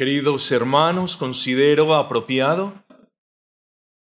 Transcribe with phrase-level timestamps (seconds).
[0.00, 2.72] Queridos hermanos, considero apropiado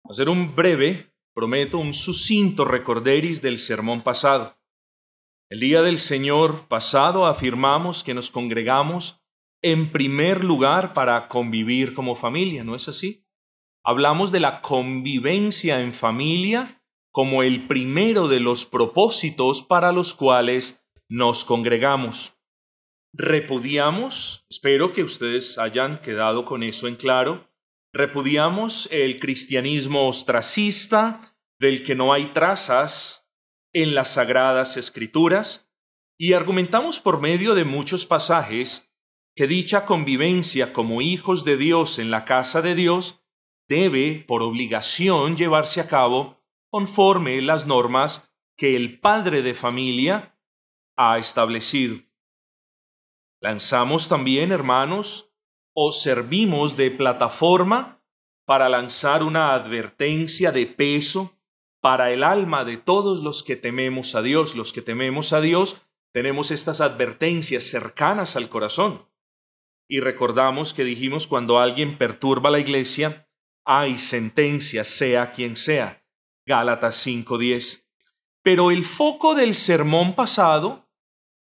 [0.08, 4.55] hacer un breve, prometo, un sucinto recorderis del sermón pasado.
[5.49, 9.23] El día del Señor pasado afirmamos que nos congregamos
[9.63, 13.26] en primer lugar para convivir como familia, ¿no es así?
[13.83, 20.85] Hablamos de la convivencia en familia como el primero de los propósitos para los cuales
[21.09, 22.38] nos congregamos.
[23.13, 27.49] Repudiamos, espero que ustedes hayan quedado con eso en claro,
[27.91, 31.20] repudiamos el cristianismo ostracista
[31.59, 33.29] del que no hay trazas
[33.73, 35.71] en las sagradas escrituras
[36.20, 38.91] y argumentamos por medio de muchos pasajes
[39.35, 43.23] que dicha convivencia como hijos de Dios en la casa de Dios
[43.67, 50.37] debe por obligación llevarse a cabo conforme las normas que el padre de familia
[50.98, 52.09] ha establecido.
[53.41, 55.31] Lanzamos también, hermanos,
[55.73, 58.03] o servimos de plataforma
[58.45, 61.40] para lanzar una advertencia de peso
[61.82, 64.56] para el alma de todos los que tememos a Dios.
[64.56, 69.08] Los que tememos a Dios tenemos estas advertencias cercanas al corazón.
[69.88, 73.30] Y recordamos que dijimos cuando alguien perturba la iglesia,
[73.64, 76.04] hay sentencia, sea quien sea.
[76.45, 77.86] Gálatas 5:10.
[78.42, 80.89] Pero el foco del sermón pasado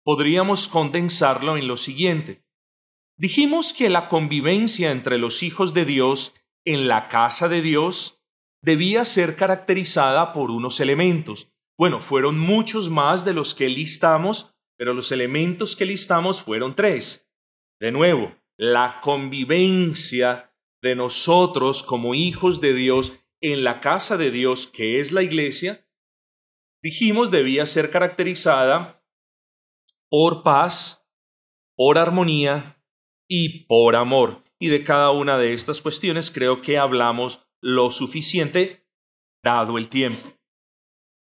[0.10, 2.44] podríamos condensarlo en lo siguiente.
[3.16, 6.34] Dijimos que la convivencia entre los hijos de Dios
[6.66, 8.20] en la casa de Dios
[8.60, 11.54] debía ser caracterizada por unos elementos.
[11.78, 17.30] Bueno, fueron muchos más de los que listamos, pero los elementos que listamos fueron tres.
[17.80, 24.66] De nuevo, la convivencia de nosotros como hijos de Dios en la casa de Dios,
[24.66, 25.88] que es la iglesia,
[26.82, 28.99] dijimos debía ser caracterizada
[30.10, 31.08] por paz,
[31.76, 32.84] por armonía
[33.28, 34.44] y por amor.
[34.60, 38.88] Y de cada una de estas cuestiones creo que hablamos lo suficiente
[39.44, 40.34] dado el tiempo.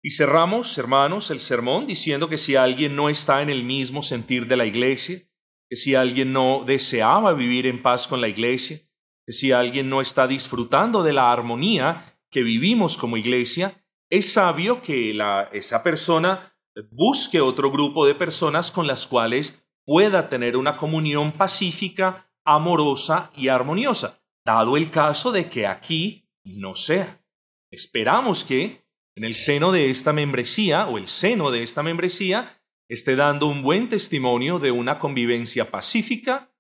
[0.03, 4.47] Y cerramos, hermanos, el sermón diciendo que si alguien no está en el mismo sentir
[4.47, 5.27] de la iglesia,
[5.67, 8.81] que si alguien no deseaba vivir en paz con la iglesia,
[9.25, 14.83] que si alguien no está disfrutando de la armonía que vivimos como iglesia, es sabio
[14.83, 16.54] que la, esa persona
[16.91, 23.47] busque otro grupo de personas con las cuales pueda tener una comunión pacífica, amorosa y
[23.47, 27.23] armoniosa, dado el caso de que aquí no sea.
[27.71, 33.15] Esperamos que en el seno de esta membresía o el seno de esta membresía esté
[33.15, 36.53] dando un buen testimonio de una convivencia pacífica,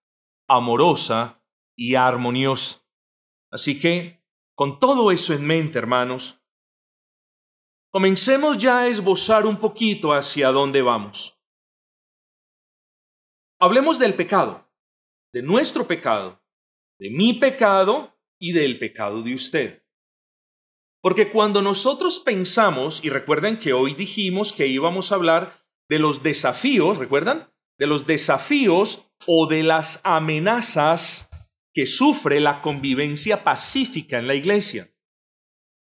[0.47, 1.43] amorosa
[1.75, 2.85] y armoniosa.
[3.51, 4.23] Así que,
[4.55, 6.44] con todo eso en mente, hermanos,
[7.95, 11.39] Comencemos ya a esbozar un poquito hacia dónde vamos.
[13.57, 14.69] Hablemos del pecado,
[15.31, 16.43] de nuestro pecado,
[16.99, 19.87] de mi pecado y del pecado de usted.
[21.01, 26.21] Porque cuando nosotros pensamos, y recuerden que hoy dijimos que íbamos a hablar de los
[26.21, 27.49] desafíos, ¿recuerdan?
[27.77, 31.29] De los desafíos o de las amenazas
[31.73, 34.93] que sufre la convivencia pacífica en la iglesia.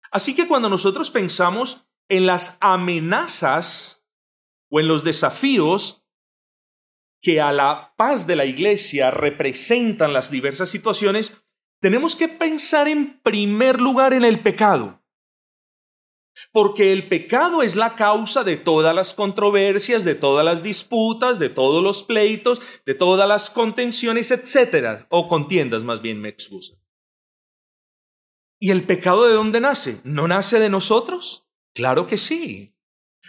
[0.10, 4.04] Así que cuando nosotros pensamos en las amenazas
[4.70, 6.04] o en los desafíos
[7.22, 11.42] que a la paz de la iglesia representan las diversas situaciones,
[11.82, 15.04] tenemos que pensar en primer lugar en el pecado.
[16.52, 21.50] Porque el pecado es la causa de todas las controversias, de todas las disputas, de
[21.50, 26.76] todos los pleitos, de todas las contenciones, etcétera, o contiendas más bien me excusa.
[28.60, 30.00] ¿Y el pecado de dónde nace?
[30.04, 31.47] ¿No nace de nosotros?
[31.78, 32.76] Claro que sí.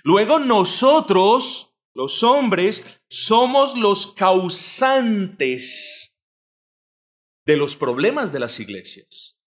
[0.05, 6.17] Luego nosotros, los hombres, somos los causantes
[7.45, 9.39] de los problemas de las iglesias.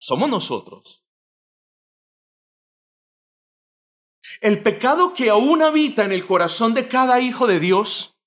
[0.00, 1.06] Somos nosotros.
[4.40, 8.18] El pecado que aún habita en el corazón de cada hijo de Dios,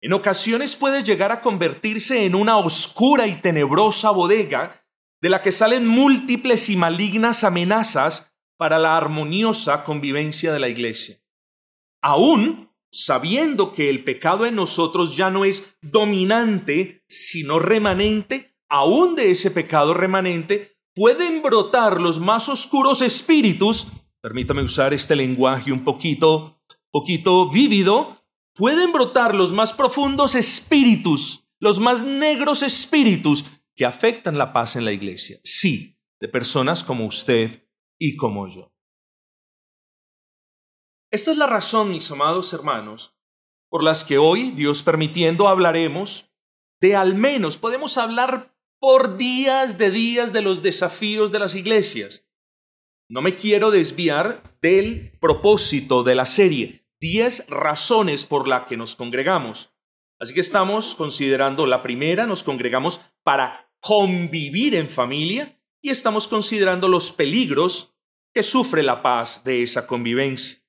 [0.00, 4.82] en ocasiones puede llegar a convertirse en una oscura y tenebrosa bodega
[5.20, 8.31] de la que salen múltiples y malignas amenazas
[8.62, 11.20] para la armoniosa convivencia de la iglesia.
[12.00, 19.32] Aún sabiendo que el pecado en nosotros ya no es dominante, sino remanente, aún de
[19.32, 23.88] ese pecado remanente pueden brotar los más oscuros espíritus,
[24.20, 26.62] permítame usar este lenguaje un poquito,
[26.92, 28.24] poquito vívido,
[28.54, 33.44] pueden brotar los más profundos espíritus, los más negros espíritus
[33.74, 35.40] que afectan la paz en la iglesia.
[35.42, 37.61] Sí, de personas como usted
[38.04, 38.72] y como yo.
[41.12, 43.14] Esta es la razón, mis amados hermanos,
[43.68, 46.32] por las que hoy, Dios permitiendo, hablaremos
[46.80, 52.28] de al menos, podemos hablar por días de días de los desafíos de las iglesias.
[53.08, 58.96] No me quiero desviar del propósito de la serie, 10 razones por las que nos
[58.96, 59.70] congregamos.
[60.18, 66.88] Así que estamos considerando la primera, nos congregamos para convivir en familia y estamos considerando
[66.88, 67.91] los peligros
[68.32, 70.62] que sufre la paz de esa convivencia.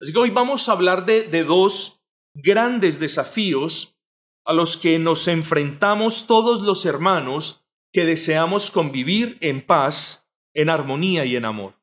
[0.00, 2.00] Así que hoy vamos a hablar de, dos
[2.34, 3.98] grandes desafíos
[4.44, 11.24] a los que nos enfrentamos todos los hermanos que deseamos convivir en paz, en armonía
[11.24, 11.74] y en amor.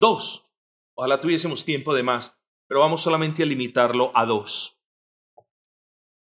[0.00, 0.44] Dos.
[0.94, 2.36] Ojalá tuviésemos tiempo de más,
[2.68, 4.78] pero vamos solamente a limitarlo a dos.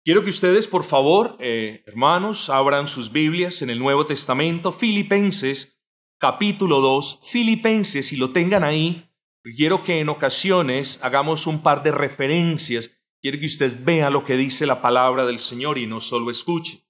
[0.05, 5.79] Quiero que ustedes, por favor, eh, hermanos, abran sus Biblias en el Nuevo Testamento, Filipenses,
[6.23, 9.11] capítulo 2, Filipenses, y lo tengan ahí.
[9.43, 12.93] Quiero que en ocasiones hagamos un par de referencias
[13.23, 16.85] Quiero que usted vea lo que dice la palabra del Señor y no solo escuche.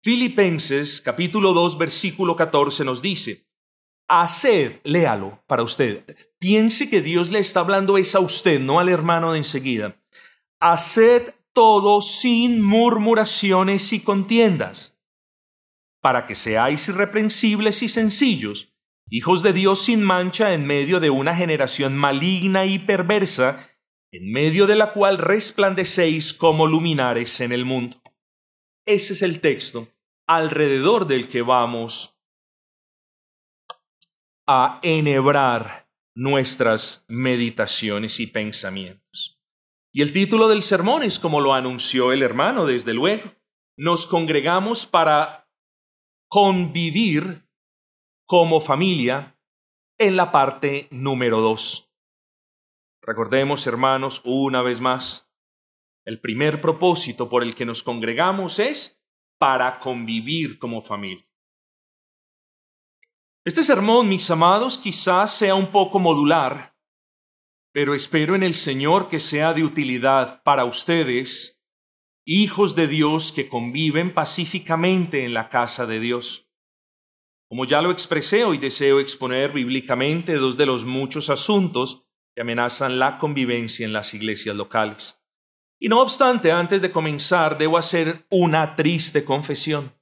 [0.00, 3.48] Filipenses capítulo 2 versículo 14 nos dice,
[4.06, 6.04] Haced, léalo para usted.
[6.38, 10.00] Piense que Dios le está hablando es a usted, no al hermano de enseguida.
[10.60, 14.96] Haced todo sin murmuraciones y contiendas,
[16.00, 18.71] para que seáis irreprensibles y sencillos,
[19.12, 23.68] hijos de Dios sin mancha en medio de una generación maligna y perversa,
[24.10, 28.02] en medio de la cual resplandecéis como luminares en el mundo.
[28.86, 29.88] Ese es el texto
[30.26, 32.18] alrededor del que vamos
[34.46, 39.38] a enhebrar nuestras meditaciones y pensamientos.
[39.92, 43.30] Y el título del sermón es como lo anunció el hermano, desde luego.
[43.76, 45.50] Nos congregamos para
[46.28, 47.46] convivir
[48.32, 49.38] como familia
[49.98, 51.92] en la parte número dos.
[53.02, 55.30] Recordemos, hermanos, una vez más,
[56.06, 59.04] el primer propósito por el que nos congregamos es
[59.38, 61.28] para convivir como familia.
[63.44, 66.74] Este sermón, mis amados, quizás sea un poco modular,
[67.70, 71.62] pero espero en el Señor que sea de utilidad para ustedes,
[72.24, 76.48] hijos de Dios que conviven pacíficamente en la casa de Dios.
[77.52, 82.98] Como ya lo expresé, hoy deseo exponer bíblicamente dos de los muchos asuntos que amenazan
[82.98, 85.22] la convivencia en las iglesias locales.
[85.78, 89.94] Y no obstante, antes de comenzar, debo hacer una triste confesión.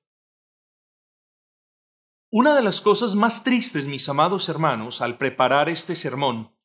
[2.31, 6.57] Una de las cosas más tristes, mis amados hermanos, al preparar este sermón,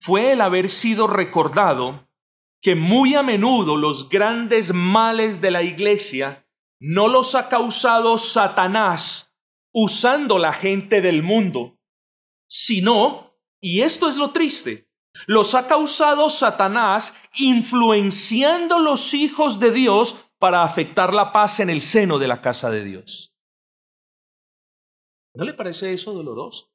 [0.00, 2.08] fue el haber sido recordado
[2.62, 6.48] que muy a menudo los grandes males de la iglesia
[6.80, 9.32] no los ha causado Satanás
[9.74, 11.78] usando la gente del mundo,
[12.48, 14.88] sino, y esto es lo triste,
[15.26, 21.82] los ha causado Satanás influenciando los hijos de Dios para afectar la paz en el
[21.82, 23.34] seno de la casa de Dios.
[25.34, 26.72] ¿No le parece eso doloroso?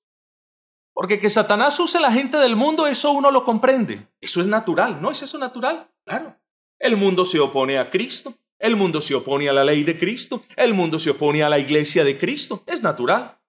[0.94, 4.10] Porque que Satanás use la gente del mundo, eso uno lo comprende.
[4.20, 5.90] Eso es natural, ¿no es eso natural?
[6.06, 6.38] Claro.
[6.78, 10.44] El mundo se opone a Cristo, el mundo se opone a la ley de Cristo,
[10.56, 12.64] el mundo se opone a la iglesia de Cristo.
[12.68, 13.40] Es natural.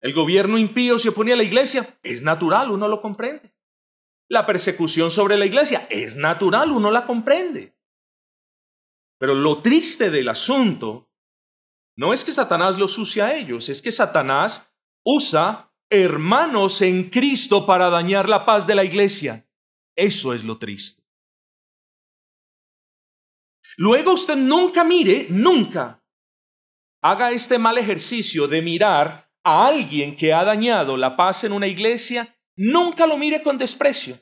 [0.00, 1.98] El gobierno impío se opone a la iglesia.
[2.02, 3.54] Es natural, uno lo comprende.
[4.28, 7.76] La persecución sobre la iglesia es natural, uno la comprende.
[9.18, 11.10] Pero lo triste del asunto
[11.96, 14.72] no es que Satanás los use a ellos, es que Satanás
[15.04, 19.46] usa hermanos en Cristo para dañar la paz de la iglesia.
[19.94, 21.01] Eso es lo triste.
[23.76, 26.02] Luego usted nunca mire, nunca
[27.02, 31.66] haga este mal ejercicio de mirar a alguien que ha dañado la paz en una
[31.66, 34.20] iglesia, nunca lo mire con desprecio.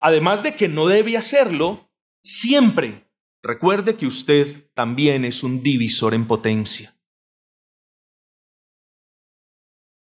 [0.00, 1.90] Además de que no debe hacerlo
[2.22, 3.10] siempre.
[3.42, 6.98] Recuerde que usted también es un divisor en potencia.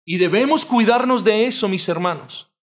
[0.05, 2.53] Y debemos cuidarnos de eso, mis hermanos,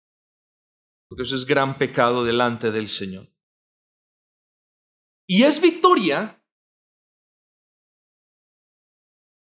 [1.08, 3.28] porque eso es gran pecado delante del Señor.
[5.30, 6.42] Y es victoria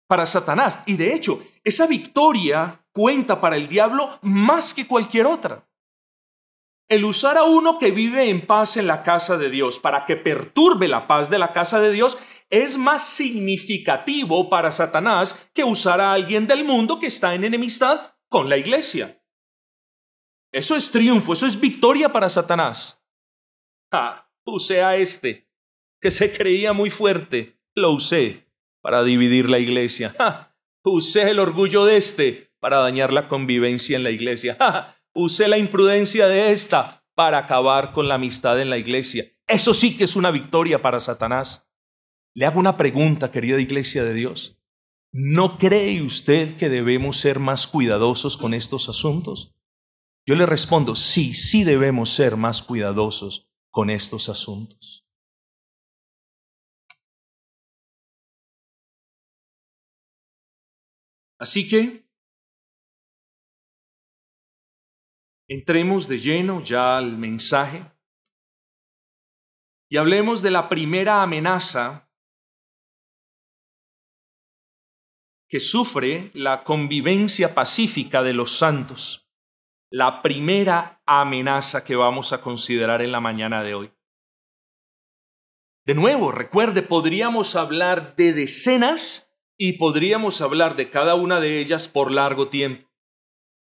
[0.07, 0.81] para Satanás.
[0.85, 5.67] Y de hecho, esa victoria cuenta para el diablo más que cualquier otra.
[6.87, 10.17] El usar a uno que vive en paz en la casa de Dios para que
[10.17, 12.19] perturbe la paz de la casa de Dios
[12.51, 18.19] es más significativo para Satanás que usar a alguien del mundo que está en enemistad
[18.29, 19.25] con la iglesia.
[20.53, 23.03] Eso es triunfo, eso es victoria para Satanás.
[23.91, 25.50] Ah, usé a este,
[26.01, 28.47] que se creía muy fuerte, lo usé
[28.81, 30.15] para dividir la iglesia.
[30.83, 34.57] Usé el orgullo de este para dañar la convivencia en la iglesia.
[35.15, 39.31] Usé la imprudencia de esta para acabar con la amistad en la iglesia.
[39.47, 41.69] Eso sí que es una victoria para Satanás.
[42.35, 44.59] Le hago una pregunta, querida iglesia de Dios.
[45.13, 49.53] ¿No cree usted que debemos ser más cuidadosos con estos asuntos?
[50.25, 55.00] Yo le respondo, sí, sí debemos ser más cuidadosos con estos asuntos.
[61.41, 62.07] Así que
[65.49, 67.91] entremos de lleno ya al mensaje
[69.89, 72.13] y hablemos de la primera amenaza
[75.49, 79.27] que sufre la convivencia pacífica de los santos,
[79.91, 83.93] la primera amenaza que vamos a considerar en la mañana de hoy.
[85.87, 89.30] De nuevo, recuerde, podríamos hablar de decenas
[89.63, 92.91] y podríamos hablar de cada una de ellas por largo tiempo.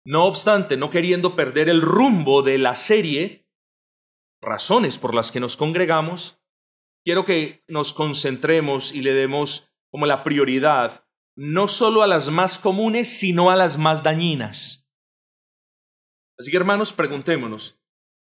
[0.07, 3.47] No obstante, no queriendo perder el rumbo de la serie,
[4.41, 6.43] razones por las que nos congregamos,
[7.05, 12.59] quiero que nos concentremos y le demos como la prioridad no solo a las más
[12.59, 14.89] comunes, sino a las más dañinas.
[16.39, 17.79] Así que hermanos, preguntémonos,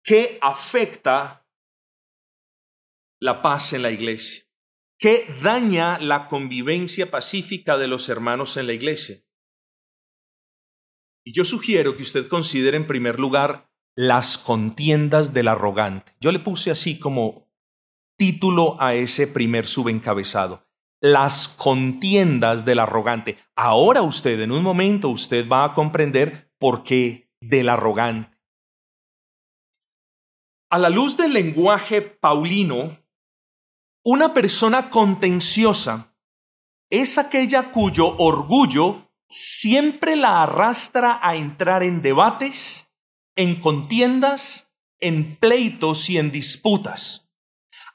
[0.02, 1.46] ¿qué afecta
[3.20, 4.44] la paz en la iglesia?
[5.04, 9.23] ¿Qué daña la convivencia pacífica de los hermanos en la iglesia?
[11.26, 16.16] Y yo sugiero que usted considere en primer lugar las contiendas del arrogante.
[16.20, 17.52] Yo le puse así como
[18.16, 20.66] título a ese primer subencabezado
[21.02, 23.37] las contiendas del arrogante.
[23.56, 28.38] Ahora usted, en un momento, usted va a comprender por qué del arrogante.
[30.70, 33.03] A la luz del lenguaje paulino,
[34.04, 36.14] una persona contenciosa
[36.90, 42.92] es aquella cuyo orgullo siempre la arrastra a entrar en debates,
[43.34, 47.30] en contiendas, en pleitos y en disputas.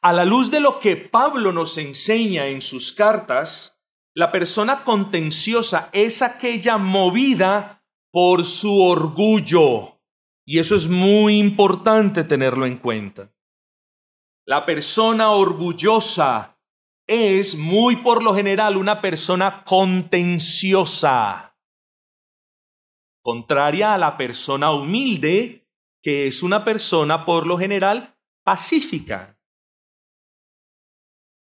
[0.02, 3.80] A la luz de lo que Pablo nos enseña en sus cartas,
[4.16, 10.02] la persona contenciosa es aquella movida por su orgullo.
[10.44, 13.32] Y eso es muy importante tenerlo en cuenta.
[14.50, 16.60] La persona orgullosa
[17.06, 21.56] es muy por lo general una persona contenciosa,
[23.22, 25.70] contraria a la persona humilde,
[26.02, 29.40] que es una persona por lo general pacífica.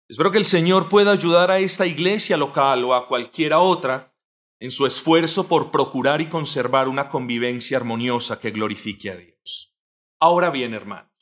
[0.07, 4.15] Espero que el Señor pueda ayudar a esta iglesia local o a cualquiera otra
[4.59, 9.75] en su esfuerzo por procurar y conservar una convivencia armoniosa que glorifique a Dios.
[10.19, 11.12] Ahora bien, hermanos,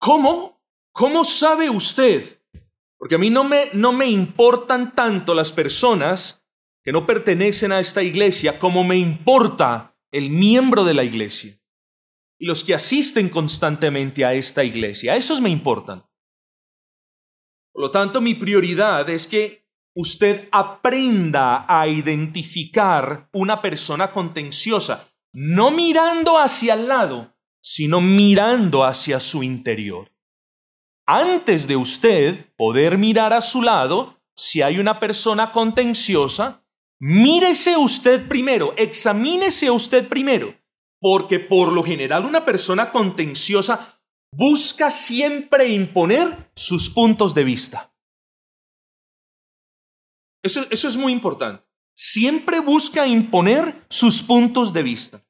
[0.00, 0.60] ¿cómo?
[0.92, 2.42] ¿Cómo sabe usted?
[2.98, 6.44] Porque a mí no me, no me importan tanto las personas
[6.82, 11.60] que no pertenecen a esta iglesia como me importa el miembro de la iglesia
[12.38, 15.12] y los que asisten constantemente a esta iglesia.
[15.12, 16.06] A esos me importan.
[17.72, 25.70] Por lo tanto, mi prioridad es que usted aprenda a identificar una persona contenciosa, no
[25.70, 30.12] mirando hacia el lado, sino mirando hacia su interior.
[31.06, 36.64] Antes de usted poder mirar a su lado, si hay una persona contenciosa,
[37.00, 40.56] mírese usted primero, examínese usted primero,
[41.00, 44.00] porque por lo general una persona contenciosa
[44.32, 47.94] busca siempre imponer sus puntos de vista.
[50.42, 51.64] Eso, eso, es muy importante.
[51.94, 55.26] Siempre busca imponer sus puntos de vista.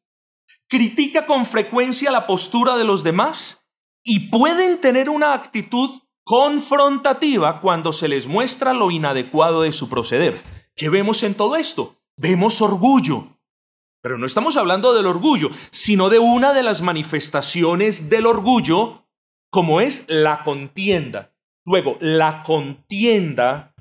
[0.71, 3.69] Critica con frecuencia la postura de los demás
[4.05, 5.91] y pueden tener una actitud
[6.23, 10.41] confrontativa cuando se les muestra lo inadecuado de su proceder.
[10.77, 11.97] ¿Qué vemos en todo esto?
[12.17, 13.41] Vemos orgullo,
[14.01, 19.09] pero no estamos hablando del orgullo, sino de una de las manifestaciones del orgullo,
[19.51, 21.35] como es la contienda.
[21.65, 23.75] Luego, la contienda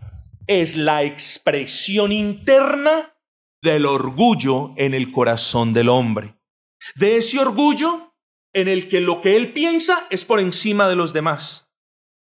[0.48, 3.14] es la expresión interna
[3.62, 6.39] del orgullo en el corazón del hombre.
[6.96, 8.16] De ese orgullo
[8.54, 11.70] en el que lo que él piensa es por encima de los demás.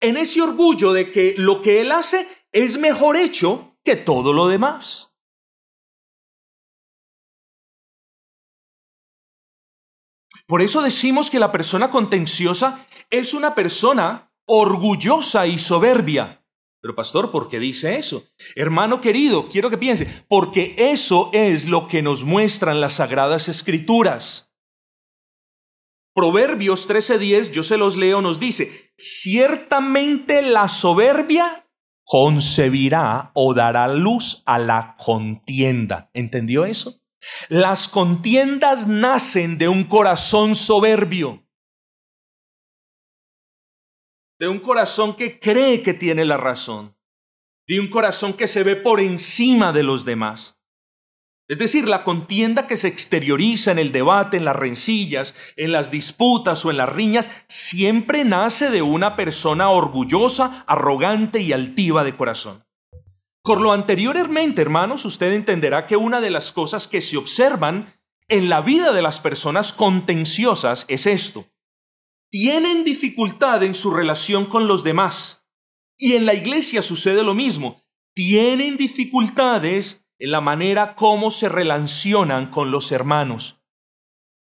[0.00, 4.48] En ese orgullo de que lo que él hace es mejor hecho que todo lo
[4.48, 5.12] demás.
[10.46, 16.44] Por eso decimos que la persona contenciosa es una persona orgullosa y soberbia.
[16.80, 18.28] Pero pastor, ¿por qué dice eso?
[18.54, 24.46] Hermano querido, quiero que piense, porque eso es lo que nos muestran las sagradas escrituras.
[26.16, 31.68] Proverbios 13:10, yo se los leo, nos dice, ciertamente la soberbia
[32.06, 36.11] concebirá o dará luz a la contienda.
[36.14, 37.02] ¿Entendió eso?
[37.50, 41.46] Las contiendas nacen de un corazón soberbio.
[44.38, 46.94] de un corazón que cree que tiene la razón,
[47.66, 50.55] de un corazón que se ve por encima de los demás.
[51.49, 55.93] Es decir, la contienda que se exterioriza en el debate, en las rencillas, en las
[55.93, 62.17] disputas o en las riñas, siempre nace de una persona orgullosa, arrogante y altiva de
[62.17, 62.65] corazón.
[63.45, 67.95] Por lo anteriormente, hermanos, usted entenderá que una de las cosas que se observan
[68.26, 71.47] en la vida de las personas contenciosas es esto.
[72.29, 75.47] Tienen dificultad en su relación con los demás.
[75.97, 77.85] Y en la iglesia sucede lo mismo.
[78.17, 83.61] Tienen dificultades en la manera como se relacionan con los hermanos.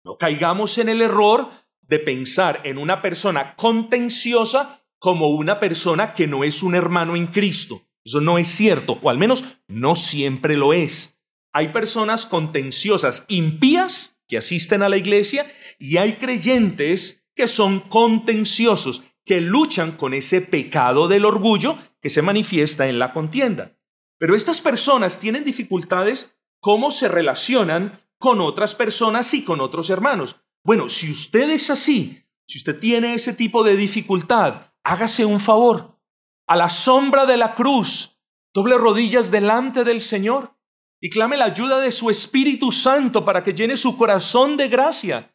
[0.04, 1.50] No caigamos en el error
[1.82, 7.26] de pensar en una persona contenciosa como una persona que no es un hermano en
[7.26, 7.82] Cristo.
[8.04, 11.20] Eso no es cierto, o al menos no siempre lo es.
[11.52, 19.02] Hay personas contenciosas impías que asisten a la iglesia y hay creyentes que son contenciosos,
[19.24, 23.76] que luchan con ese pecado del orgullo que se manifiesta en la contienda.
[24.20, 30.36] Pero estas personas tienen dificultades cómo se relacionan con otras personas y con otros hermanos.
[30.62, 35.98] Bueno, si usted es así, si usted tiene ese tipo de dificultad, hágase un favor.
[36.46, 38.20] A la sombra de la cruz,
[38.52, 40.54] doble rodillas delante del Señor
[41.00, 45.34] y clame la ayuda de su Espíritu Santo para que llene su corazón de gracia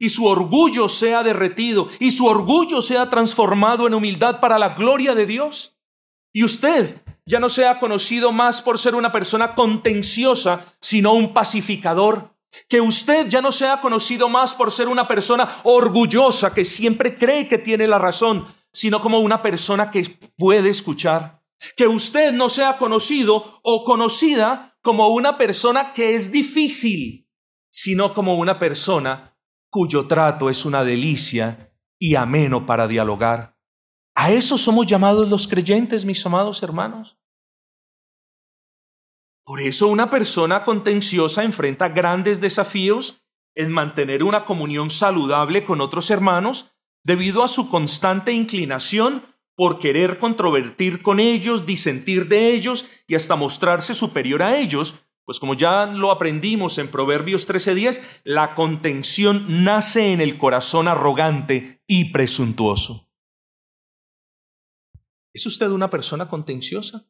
[0.00, 5.14] y su orgullo sea derretido y su orgullo sea transformado en humildad para la gloria
[5.14, 5.78] de Dios.
[6.32, 12.34] Y usted ya no sea conocido más por ser una persona contenciosa, sino un pacificador.
[12.68, 17.46] Que usted ya no sea conocido más por ser una persona orgullosa que siempre cree
[17.46, 21.42] que tiene la razón, sino como una persona que puede escuchar.
[21.76, 27.28] Que usted no sea conocido o conocida como una persona que es difícil,
[27.70, 29.36] sino como una persona
[29.70, 33.59] cuyo trato es una delicia y ameno para dialogar.
[34.22, 37.16] A eso somos llamados los creyentes, mis amados hermanos.
[39.46, 43.22] Por eso una persona contenciosa enfrenta grandes desafíos
[43.54, 46.66] en mantener una comunión saludable con otros hermanos
[47.02, 49.24] debido a su constante inclinación
[49.56, 55.40] por querer controvertir con ellos, disentir de ellos y hasta mostrarse superior a ellos, pues
[55.40, 62.12] como ya lo aprendimos en Proverbios 13:10, la contención nace en el corazón arrogante y
[62.12, 63.09] presuntuoso.
[65.32, 67.06] ¿Es usted una persona contenciosa?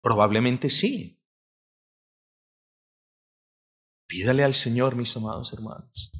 [0.00, 1.20] Probablemente sí.
[4.06, 6.12] Pídale al Señor, mis amados hermanos.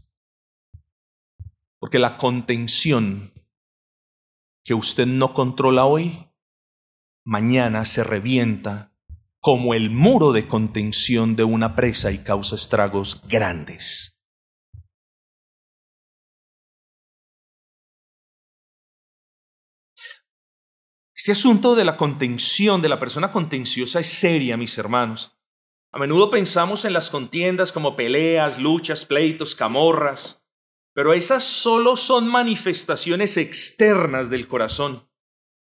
[1.78, 3.32] Porque la contención
[4.64, 6.30] que usted no controla hoy,
[7.24, 8.94] mañana se revienta
[9.40, 14.17] como el muro de contención de una presa y causa estragos grandes.
[21.18, 25.36] Este asunto de la contención, de la persona contenciosa, es seria, mis hermanos.
[25.90, 30.46] A menudo pensamos en las contiendas como peleas, luchas, pleitos, camorras,
[30.94, 35.10] pero esas solo son manifestaciones externas del corazón.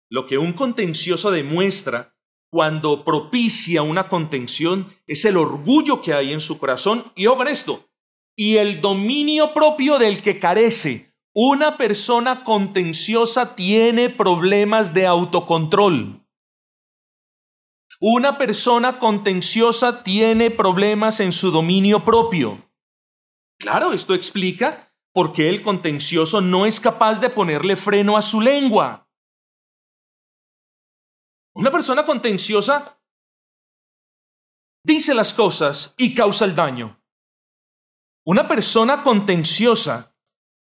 [0.09, 2.17] Lo que un contencioso demuestra
[2.49, 7.91] cuando propicia una contención es el orgullo que hay en su corazón y oigan esto,
[8.37, 11.12] y el dominio propio del que carece.
[11.35, 16.29] Una persona contenciosa tiene problemas de autocontrol.
[18.01, 22.71] Una persona contenciosa tiene problemas en su dominio propio.
[23.59, 28.43] Claro, esto explica por qué el contencioso no es capaz de ponerle freno a su
[28.43, 29.09] lengua.
[31.55, 33.01] Una persona contenciosa
[34.85, 37.03] dice las cosas y causa el daño.
[38.27, 40.12] Una persona contenciosa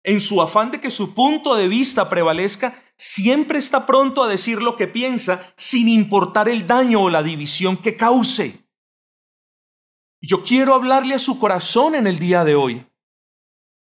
[0.08, 4.62] en su afán de que su punto de vista prevalezca, siempre está pronto a decir
[4.62, 8.66] lo que piensa sin importar el daño o la división que cause.
[10.22, 12.88] Yo quiero hablarle a su corazón en el día de hoy.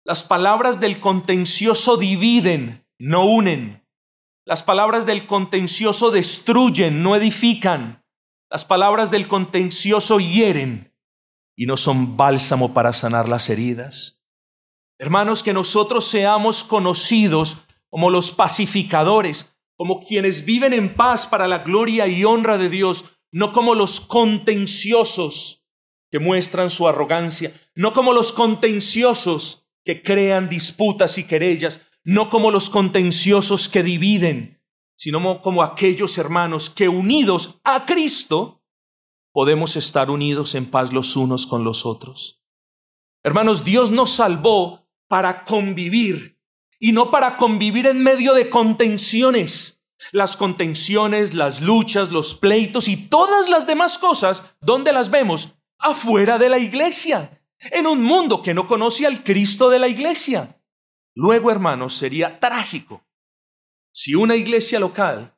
[0.03, 3.87] Las palabras del contencioso dividen, no unen.
[4.45, 8.03] Las palabras del contencioso destruyen, no edifican.
[8.49, 10.93] Las palabras del contencioso hieren
[11.55, 14.20] y no son bálsamo para sanar las heridas.
[15.01, 17.57] Hermanos, que nosotros seamos conocidos
[17.89, 23.05] como los pacificadores, como quienes viven en paz para la gloria y honra de Dios,
[23.31, 25.65] no como los contenciosos
[26.11, 32.51] que muestran su arrogancia, no como los contenciosos que crean disputas y querellas, no como
[32.51, 34.61] los contenciosos que dividen,
[34.95, 38.63] sino como aquellos hermanos que unidos a Cristo
[39.33, 42.43] podemos estar unidos en paz los unos con los otros.
[43.23, 44.81] Hermanos, Dios nos salvó
[45.11, 46.39] para convivir.
[46.79, 49.83] y no para convivir en medio de contenciones.
[50.13, 55.55] Las contenciones, las luchas, los pleitos y todas las demás cosas, ¿dónde las vemos?
[55.77, 60.59] Afuera de la iglesia, en un mundo que no conoce al Cristo de la iglesia.
[61.13, 63.05] Luego, hermanos, sería trágico
[63.91, 65.37] si una iglesia local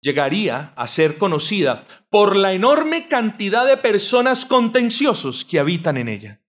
[0.00, 6.42] llegaría a ser conocida por la enorme cantidad de personas contenciosos que habitan en ella.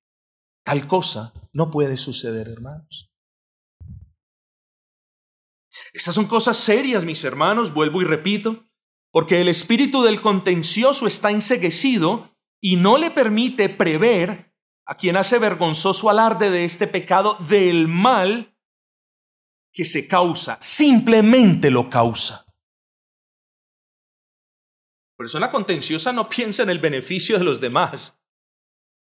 [0.63, 3.11] Tal cosa no puede suceder, hermanos.
[5.93, 8.69] Estas son cosas serias, mis hermanos, vuelvo y repito,
[9.11, 14.53] porque el espíritu del contencioso está enseguecido y no le permite prever
[14.85, 18.57] a quien hace vergonzoso alarde de este pecado del mal
[19.71, 22.45] que se causa, simplemente lo causa.
[25.13, 28.19] La persona contenciosa no piensa en el beneficio de los demás.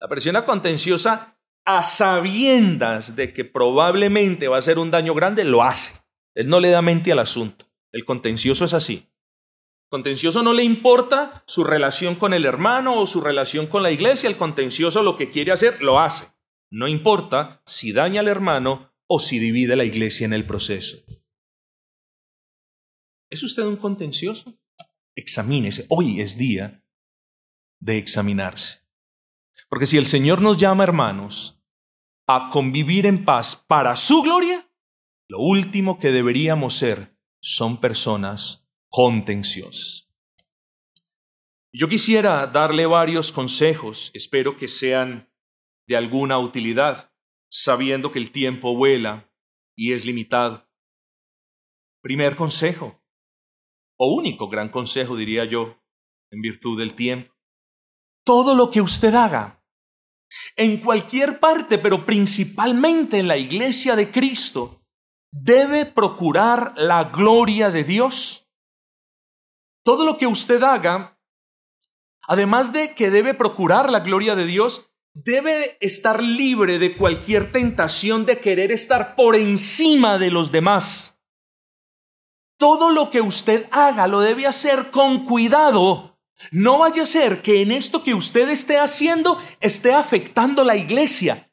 [0.00, 5.62] La persona contenciosa, a sabiendas de que probablemente va a ser un daño grande, lo
[5.62, 6.02] hace.
[6.34, 7.66] Él no le da mente al asunto.
[7.92, 9.08] El contencioso es así.
[9.88, 14.28] Contencioso no le importa su relación con el hermano o su relación con la iglesia.
[14.28, 16.32] El contencioso lo que quiere hacer, lo hace.
[16.70, 20.96] No importa si daña al hermano o si divide la iglesia en el proceso.
[23.28, 24.58] ¿Es usted un contencioso?
[25.14, 25.84] Examínese.
[25.90, 26.82] Hoy es día
[27.78, 28.81] de examinarse.
[29.72, 31.58] Porque si el Señor nos llama, hermanos,
[32.28, 34.70] a convivir en paz para su gloria,
[35.30, 40.10] lo último que deberíamos ser son personas contenciosas.
[41.72, 45.32] Yo quisiera darle varios consejos, espero que sean
[45.88, 47.10] de alguna utilidad,
[47.50, 49.32] sabiendo que el tiempo vuela
[49.74, 50.68] y es limitado.
[52.02, 53.02] Primer consejo,
[53.96, 55.82] o único gran consejo diría yo,
[56.30, 57.34] en virtud del tiempo.
[58.22, 59.60] Todo lo que usted haga,
[60.56, 64.82] en cualquier parte, pero principalmente en la iglesia de Cristo,
[65.30, 68.48] debe procurar la gloria de Dios.
[69.84, 71.18] Todo lo que usted haga,
[72.28, 78.24] además de que debe procurar la gloria de Dios, debe estar libre de cualquier tentación
[78.24, 81.18] de querer estar por encima de los demás.
[82.58, 86.11] Todo lo que usted haga lo debe hacer con cuidado.
[86.50, 91.50] No vaya a ser que en esto que usted esté haciendo esté afectando la iglesia,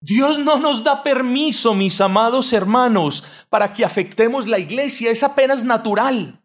[0.00, 5.10] Dios no nos da permiso, mis amados hermanos, para que afectemos la iglesia.
[5.10, 6.42] Es apenas natural.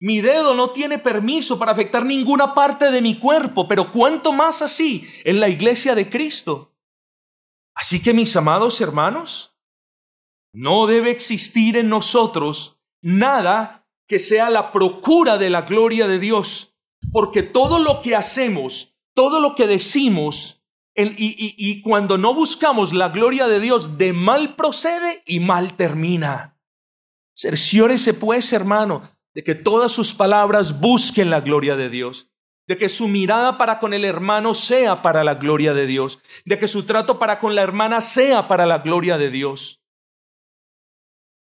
[0.00, 4.62] Mi dedo no tiene permiso para afectar ninguna parte de mi cuerpo, pero cuánto más
[4.62, 6.74] así en la iglesia de Cristo.
[7.74, 9.56] Así que, mis amados hermanos,
[10.52, 16.74] no debe existir en nosotros nada que sea la procura de la gloria de Dios,
[17.12, 20.62] porque todo lo que hacemos, todo lo que decimos,
[20.96, 26.56] y, cuando no buscamos la gloria de Dios, de mal procede y mal termina.
[27.34, 29.02] Cerciórese pues, hermano,
[29.34, 32.30] de que todas sus palabras busquen la gloria de Dios,
[32.68, 36.58] de que su mirada para con el hermano sea para la gloria de Dios, de
[36.58, 39.83] que su trato para con la hermana sea para la gloria de Dios.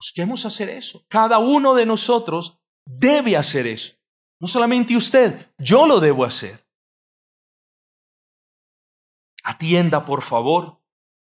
[0.03, 1.05] Busquemos hacer eso.
[1.07, 3.93] Cada uno de nosotros debe hacer eso.
[4.41, 6.67] No solamente usted, yo lo debo hacer.
[9.45, 10.81] Atienda, por favor.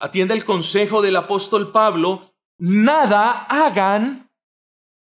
[0.01, 2.35] Atienda el consejo del apóstol Pablo.
[2.59, 4.33] Nada hagan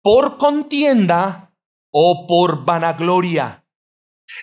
[0.01, 1.55] por contienda
[1.91, 3.67] o por vanagloria.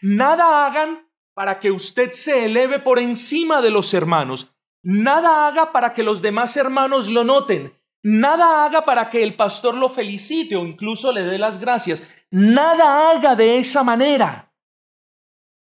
[0.01, 4.55] Nada hagan para que usted se eleve por encima de los hermanos.
[4.85, 7.78] Nada haga para que los demás hermanos lo noten.
[8.03, 12.09] Nada haga para que el pastor lo felicite o incluso le dé las gracias.
[12.31, 14.55] Nada haga de esa manera.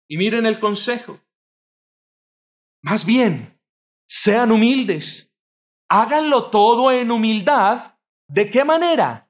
[0.07, 1.19] Y miren el consejo.
[2.83, 3.59] Más bien,
[4.07, 5.33] sean humildes.
[5.89, 7.95] Háganlo todo en humildad.
[8.27, 9.29] ¿De qué manera?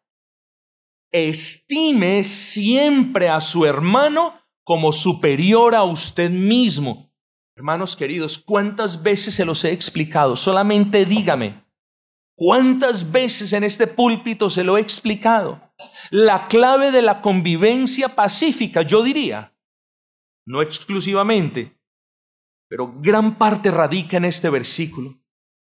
[1.12, 7.12] Estime siempre a su hermano como superior a usted mismo.
[7.58, 10.36] Hermanos queridos, ¿cuántas veces se los he explicado?
[10.36, 11.64] Solamente dígame,
[12.36, 15.74] ¿cuántas veces en este púlpito se lo he explicado?
[16.10, 19.56] La clave de la convivencia pacífica, yo diría,
[20.46, 21.80] no exclusivamente,
[22.68, 25.20] pero gran parte radica en este versículo.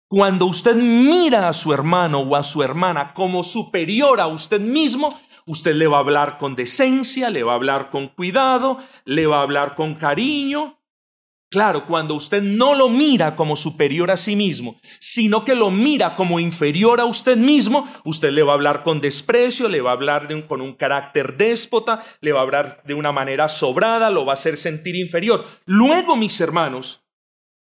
[0.07, 5.17] Cuando usted mira a su hermano o a su hermana como superior a usted mismo,
[5.45, 9.39] usted le va a hablar con decencia, le va a hablar con cuidado, le va
[9.39, 10.80] a hablar con cariño,
[11.51, 16.15] Claro, cuando usted no lo mira como superior a sí mismo, sino que lo mira
[16.15, 19.93] como inferior a usted mismo, usted le va a hablar con desprecio, le va a
[19.93, 24.31] hablar con un carácter déspota, le va a hablar de una manera sobrada, lo va
[24.31, 25.45] a hacer sentir inferior.
[25.65, 27.03] Luego, mis hermanos,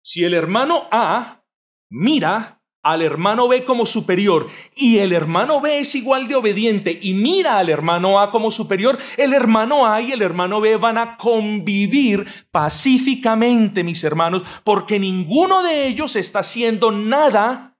[0.03, 1.45] si el hermano A
[1.89, 7.13] mira al hermano B como superior y el hermano B es igual de obediente y
[7.13, 11.17] mira al hermano A como superior, el hermano A y el hermano B van a
[11.17, 17.77] convivir pacíficamente, mis hermanos, porque ninguno de ellos está haciendo nada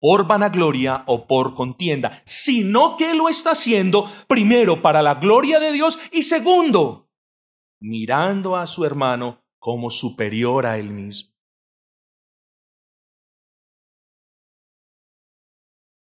[0.00, 5.72] por vanagloria o por contienda, sino que lo está haciendo primero para la gloria de
[5.72, 7.10] Dios y segundo,
[7.80, 11.29] mirando a su hermano como superior a él mismo.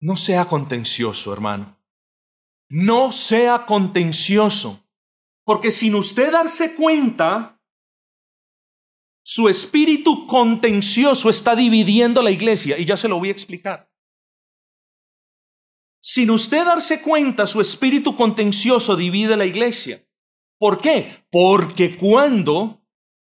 [0.02, 1.78] No sea contencioso, hermano.
[2.68, 4.84] No sea contencioso.
[5.44, 7.62] Porque sin usted darse cuenta,
[9.24, 12.78] su espíritu contencioso está dividiendo la iglesia.
[12.78, 13.92] Y ya se lo voy a explicar.
[16.00, 20.04] Sin usted darse cuenta, su espíritu contencioso divide la iglesia.
[20.58, 21.24] ¿Por qué?
[21.30, 22.82] Porque cuando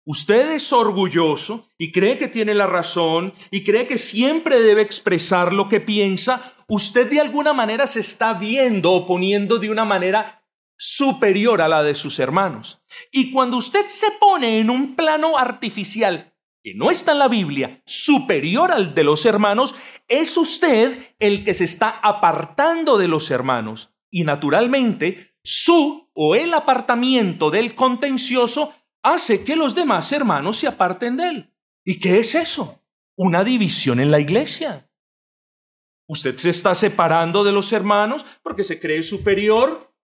[0.07, 5.55] Usted es orgulloso y cree que tiene la razón y cree que siempre debe expresar
[5.55, 6.54] lo que piensa.
[6.69, 10.45] Usted de alguna manera se está viendo o poniendo de una manera
[10.77, 12.83] superior a la de sus hermanos.
[13.13, 17.83] Y cuando usted se pone en un plano artificial que no está en la Biblia,
[17.85, 19.75] superior al de los hermanos,
[20.09, 23.95] es usted el que se está apartando de los hermanos.
[24.11, 31.19] Y naturalmente, su o el apartamiento del contencioso hace que los demás hermanos se aparten
[31.19, 31.55] de él.
[31.85, 32.83] ¿Y qué es eso?
[33.15, 34.89] Una división en la iglesia.
[36.07, 39.95] Usted se está separando de los hermanos porque se cree superior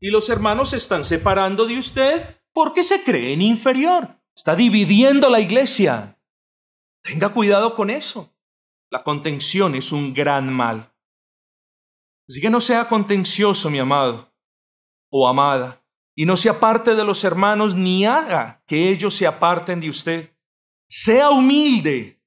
[0.00, 4.20] y los hermanos se están separando de usted porque se creen inferior.
[4.34, 6.18] Está dividiendo la iglesia.
[7.02, 8.32] Tenga cuidado con eso.
[8.90, 10.94] La contención es un gran mal.
[12.28, 14.32] Así que no sea contencioso, mi amado
[15.10, 15.82] o amada
[16.18, 20.36] y no se aparte de los hermanos ni haga que ellos se aparten de usted.
[20.88, 22.17] Sea humilde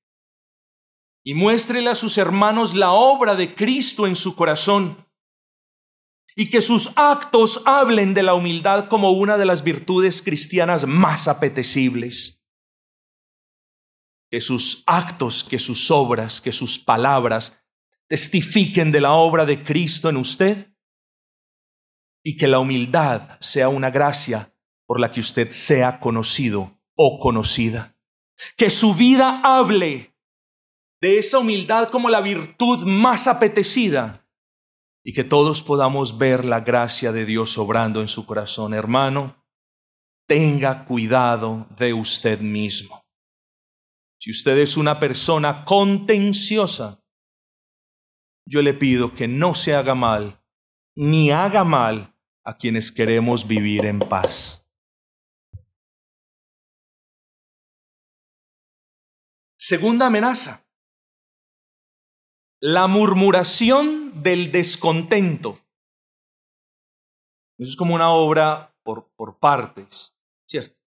[1.24, 5.06] y muéstrele a sus hermanos la obra de Cristo en su corazón
[6.36, 11.28] y que sus actos hablen de la humildad como una de las virtudes cristianas más
[11.28, 12.42] apetecibles.
[14.30, 17.60] Que sus actos, que sus obras, que sus palabras
[18.08, 20.74] testifiquen de la obra de Cristo en usted
[22.24, 24.56] y que la humildad sea una gracia
[24.86, 27.98] por la que usted sea conocido o conocida.
[28.58, 30.11] Que su vida hable
[31.02, 34.28] de esa humildad como la virtud más apetecida
[35.04, 38.76] y que todos podamos ver la gracia de Dios obrando en su corazón.
[38.76, 39.44] Hermano,
[40.28, 43.04] tenga cuidado de usted mismo.
[44.20, 47.04] Si usted es una persona contenciosa,
[48.46, 50.44] yo le pido que no se haga mal,
[50.96, 54.68] ni haga mal a quienes queremos vivir en paz.
[59.58, 60.68] Segunda amenaza.
[62.62, 65.60] La murmuración del descontento.
[67.58, 70.16] Eso es como una obra por, por partes,
[70.48, 70.80] ¿cierto?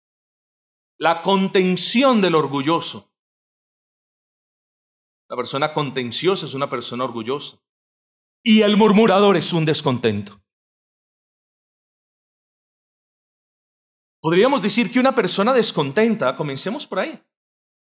[0.98, 3.12] La contención del orgulloso.
[5.28, 7.58] La persona contenciosa es una persona orgullosa.
[8.44, 10.40] Y el murmurador es un descontento.
[14.20, 17.20] Podríamos decir que una persona descontenta, comencemos por ahí,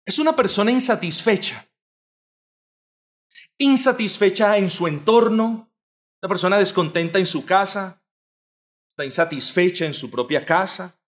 [0.05, 1.69] es una persona insatisfecha.
[3.59, 5.71] Insatisfecha en su entorno,
[6.21, 8.03] una persona descontenta en su casa,
[8.91, 10.99] está insatisfecha en su propia casa.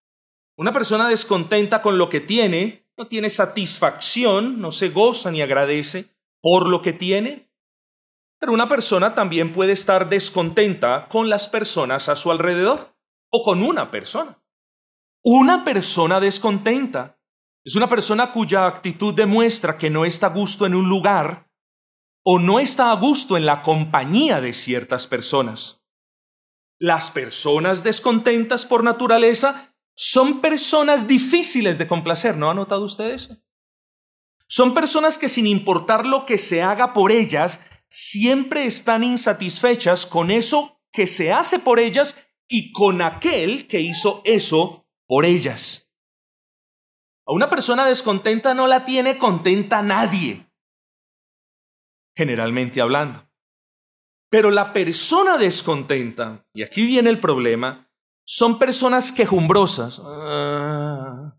[0.58, 6.16] Una persona descontenta con lo que tiene, no tiene satisfacción, no se goza ni agradece
[6.42, 7.52] por lo que tiene.
[8.40, 12.96] Pero una persona también puede estar descontenta con las personas a su alrededor
[13.32, 14.42] o con una persona.
[15.24, 17.20] Una persona descontenta
[17.64, 21.45] es una persona cuya actitud demuestra que no está a gusto en un lugar
[22.28, 25.84] o no está a gusto en la compañía de ciertas personas.
[26.80, 33.38] Las personas descontentas por naturaleza son personas difíciles de complacer, ¿no ha notado usted eso?
[34.48, 40.32] Son personas que sin importar lo que se haga por ellas, siempre están insatisfechas con
[40.32, 42.16] eso que se hace por ellas
[42.48, 45.92] y con aquel que hizo eso por ellas.
[47.28, 50.48] A una persona descontenta no la tiene contenta nadie,
[52.16, 53.28] generalmente hablando.
[54.30, 57.90] Pero la persona descontenta, y aquí viene el problema,
[58.26, 61.38] son personas quejumbrosas, ah,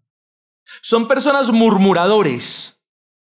[0.83, 2.81] son personas murmuradores,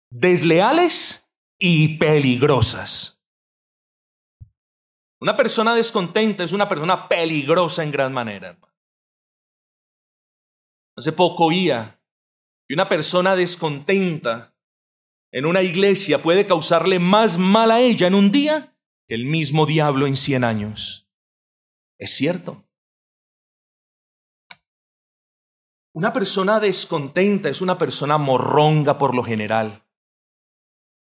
[0.10, 3.24] desleales y peligrosas.
[5.20, 8.58] Una persona descontenta es una persona peligrosa en gran manera.
[10.98, 12.02] Hace poco oía
[12.68, 14.56] que una persona descontenta
[15.32, 19.66] en una iglesia puede causarle más mal a ella en un día que el mismo
[19.66, 21.10] diablo en cien años.
[21.98, 22.68] Es cierto.
[25.94, 29.86] Una persona descontenta es una persona morronga por lo general.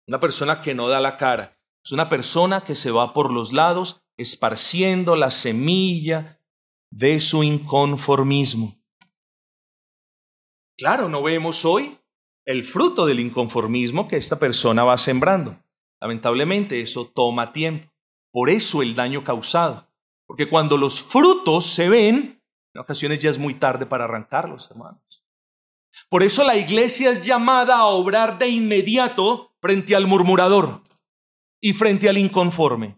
[0.08, 1.60] Una persona que no da la cara.
[1.84, 6.42] Es una persona que se va por los lados esparciendo la semilla
[6.92, 8.82] de su inconformismo.
[10.78, 12.00] Claro, no vemos hoy
[12.48, 15.62] el fruto del inconformismo que esta persona va sembrando.
[16.00, 17.92] Lamentablemente eso toma tiempo.
[18.32, 19.92] Por eso el daño causado.
[20.26, 22.42] Porque cuando los frutos se ven,
[22.74, 25.26] en ocasiones ya es muy tarde para arrancarlos, hermanos.
[26.10, 30.84] Por eso la iglesia es llamada a obrar de inmediato frente al murmurador
[31.60, 32.98] y frente al inconforme.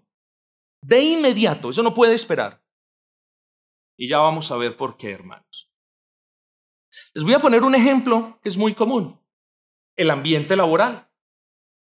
[0.82, 2.64] De inmediato, eso no puede esperar.
[3.98, 5.72] Y ya vamos a ver por qué, hermanos.
[7.16, 9.20] Les voy a poner un ejemplo que es muy común
[10.00, 11.12] el ambiente laboral.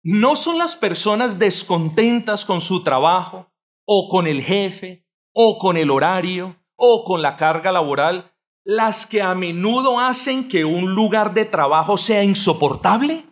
[0.04, 3.52] No son las personas descontentas con su trabajo,
[3.86, 9.22] o con el jefe, o con el horario, o con la carga laboral, las que
[9.22, 13.26] a menudo hacen que un lugar de trabajo sea insoportable.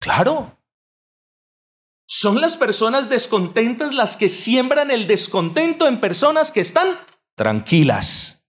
[0.00, 0.58] Claro.
[2.06, 6.98] Son las personas descontentas las que siembran el descontento en personas que están
[7.36, 8.43] tranquilas.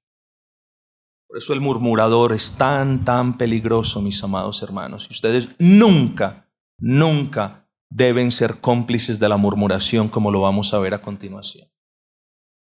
[1.36, 5.08] Por eso el murmurador es tan, tan peligroso, mis amados hermanos.
[5.10, 10.94] Y ustedes nunca, nunca deben ser cómplices de la murmuración como lo vamos a ver
[10.94, 11.68] a continuación.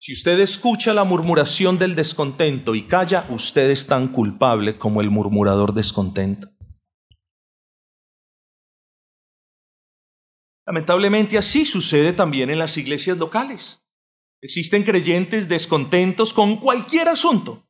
[0.01, 5.12] Si usted escucha la murmuración del descontento y calla, usted es tan culpable como el
[5.12, 6.49] murmurador descontento.
[10.65, 13.82] Lamentablemente así sucede también en las iglesias locales.
[14.41, 17.63] Existen creyentes descontentos con cualquier asunto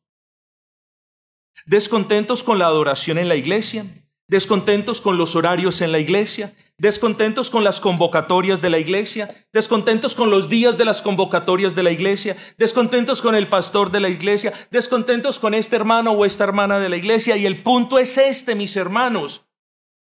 [1.65, 3.85] descontentos con la adoración en la iglesia,
[4.27, 10.15] descontentos con los horarios en la iglesia, descontentos con las convocatorias de la iglesia, descontentos
[10.15, 14.09] con los días de las convocatorias de la iglesia, descontentos con el pastor de la
[14.09, 17.37] iglesia, descontentos con este hermano o esta hermana de la iglesia.
[17.37, 19.45] Y el punto es este, mis hermanos.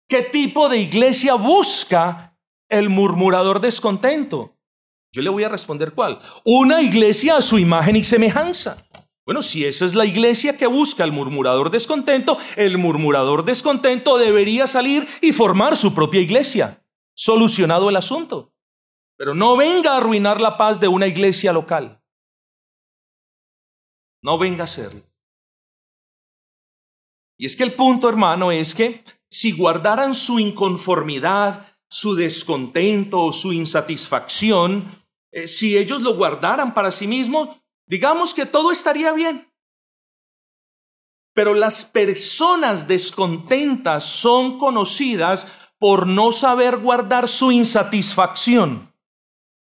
[0.08, 2.38] ¿Qué tipo de iglesia busca
[2.70, 4.56] el murmurador descontento?
[5.12, 6.20] Yo le voy a responder cuál.
[6.44, 8.85] Una iglesia a su imagen y semejanza.
[9.26, 14.68] Bueno, si esa es la iglesia que busca al murmurador descontento, el murmurador descontento debería
[14.68, 16.86] salir y formar su propia iglesia.
[17.16, 18.54] Solucionado el asunto.
[19.18, 22.04] Pero no venga a arruinar la paz de una iglesia local.
[24.22, 25.02] No venga a hacerlo.
[27.38, 33.32] Y es que el punto, hermano, es que si guardaran su inconformidad, su descontento o
[33.34, 37.50] su insatisfacción, eh, si ellos lo guardaran para sí mismos,
[37.88, 39.52] digamos que todo estaría bien.
[41.34, 48.94] Pero las personas descontentas son conocidas por no saber guardar su insatisfacción.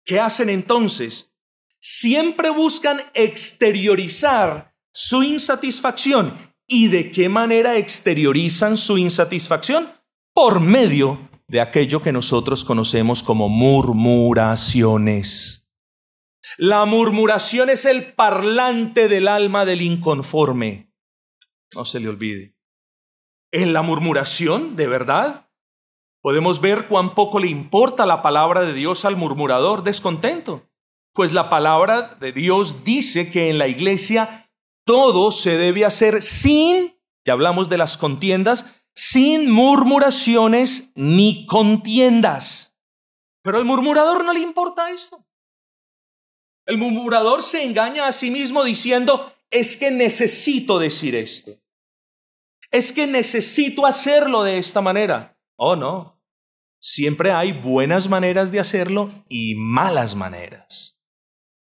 [0.06, 1.34] ¿Qué hacen entonces?
[1.80, 6.38] Siempre buscan exteriorizar su insatisfacción.
[6.68, 9.94] ¿Y de qué manera exteriorizan su insatisfacción?
[10.34, 15.67] Por medio de aquello que nosotros conocemos como murmuraciones.
[16.58, 20.92] La murmuración es el parlante del alma del inconforme.
[21.76, 22.56] No se le olvide.
[23.52, 25.50] En la murmuración, de verdad,
[26.22, 30.70] podemos ver cuán poco le importa la palabra de Dios al murmurador descontento.
[31.14, 34.50] Pues la palabra de Dios dice que en la iglesia
[34.86, 42.78] todo se debe hacer sin, ya hablamos de las contiendas, sin murmuraciones ni contiendas.
[43.44, 45.27] Pero al murmurador no le importa esto.
[46.68, 51.54] El murmurador se engaña a sí mismo diciendo, es que necesito decir esto.
[52.72, 55.40] Es que necesito hacerlo de esta manera.
[55.56, 56.22] Oh, no.
[56.80, 61.02] Siempre hay buenas maneras de hacerlo y malas maneras.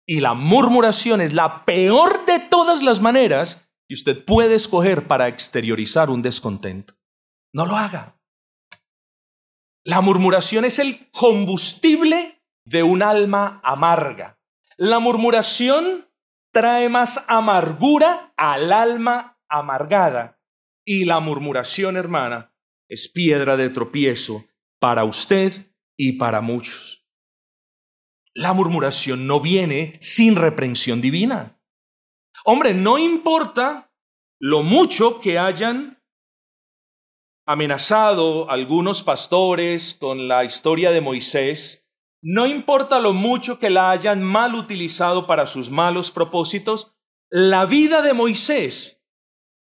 [0.04, 5.28] Y la murmuración es la peor de todas las maneras que usted puede escoger para
[5.28, 6.94] exteriorizar un descontento.
[7.52, 8.20] No lo haga.
[9.84, 14.39] La murmuración es el combustible de un alma amarga.
[14.82, 16.08] La murmuración
[16.54, 20.40] trae más amargura al alma amargada.
[20.86, 22.56] Y la murmuración, hermana,
[22.88, 24.46] es piedra de tropiezo
[24.78, 27.06] para usted y para muchos.
[28.32, 31.60] La murmuración no viene sin reprensión divina.
[32.46, 33.92] Hombre, no importa
[34.40, 36.02] lo mucho que hayan
[37.46, 41.89] amenazado algunos pastores con la historia de Moisés,
[42.22, 46.94] no importa lo mucho que la hayan mal utilizado para sus malos propósitos,
[47.30, 49.00] la vida de Moisés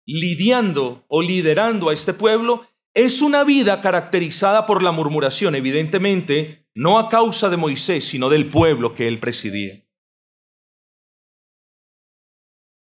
[0.05, 6.97] lidiando o liderando a este pueblo es una vida caracterizada por la murmuración, evidentemente, no
[6.97, 9.85] a causa de Moisés, sino del pueblo que él presidía.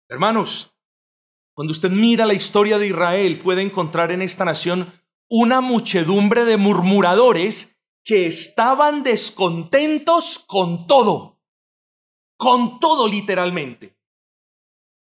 [0.09, 0.75] Hermanos,
[1.53, 4.91] cuando usted mira la historia de Israel, puede encontrar en esta nación
[5.29, 7.70] una muchedumbre de murmuradores
[8.03, 11.39] que estaban descontentos con todo,
[12.37, 13.97] con todo literalmente.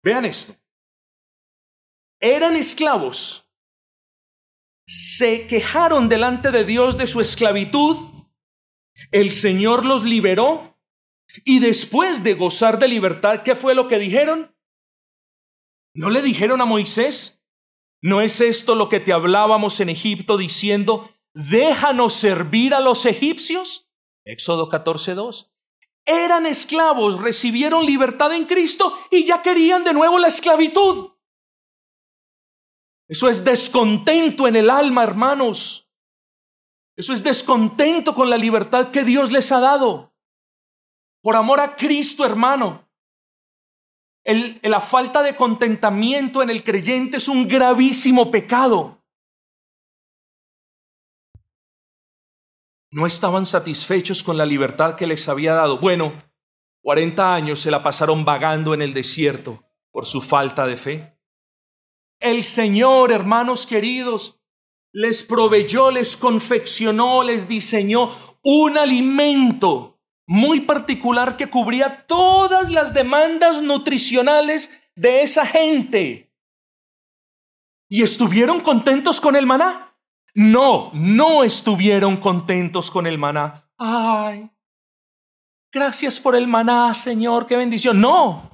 [0.03, 0.55] Vean esto.
[2.21, 3.49] Eran esclavos,
[4.87, 7.97] se quejaron delante de Dios de su esclavitud,
[9.11, 10.79] el Señor los liberó
[11.45, 14.55] y después de gozar de libertad, ¿qué fue lo que dijeron?
[15.95, 17.43] ¿No le dijeron a Moisés?
[18.03, 23.89] ¿No es esto lo que te hablábamos en Egipto diciendo, déjanos servir a los egipcios?
[24.25, 25.51] Éxodo 14.2.
[26.05, 31.13] Eran esclavos, recibieron libertad en Cristo y ya querían de nuevo la esclavitud.
[33.09, 35.91] Eso es descontento en el alma, hermanos.
[36.97, 40.15] Eso es descontento con la libertad que Dios les ha dado.
[41.23, 42.89] Por amor a Cristo, hermano.
[44.25, 49.02] la falta de contentamiento en el creyente es un gravísimo pecado.
[52.93, 55.79] No estaban satisfechos con la libertad que les había dado.
[55.79, 56.13] Bueno,
[56.83, 61.19] 40 años se la pasaron vagando en el desierto por su falta de fe.
[62.21, 64.41] El Señor, hermanos queridos,
[64.93, 68.11] les proveyó, les confeccionó, les diseñó
[68.43, 76.33] un alimento muy particular que cubría todas las demandas nutricionales de esa gente.
[77.89, 79.92] ¿Y estuvieron contentos con el maná?
[80.35, 83.69] No, no estuvieron contentos con el maná.
[83.77, 84.51] Ay,
[85.71, 88.01] gracias por el maná, Señor, qué bendición.
[88.01, 88.51] No.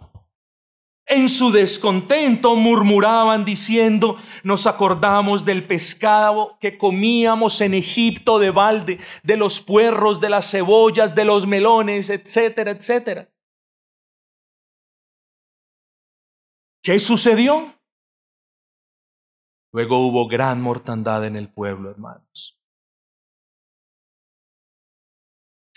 [1.11, 8.99] En su descontento murmuraban diciendo, nos acordamos del pescado que comíamos en Egipto de balde,
[9.22, 13.31] de los puerros, de las cebollas, de los melones, etcétera, etcétera.
[16.83, 17.78] ¿Qué sucedió?
[19.79, 22.61] Luego hubo gran mortandad en el pueblo, hermanos.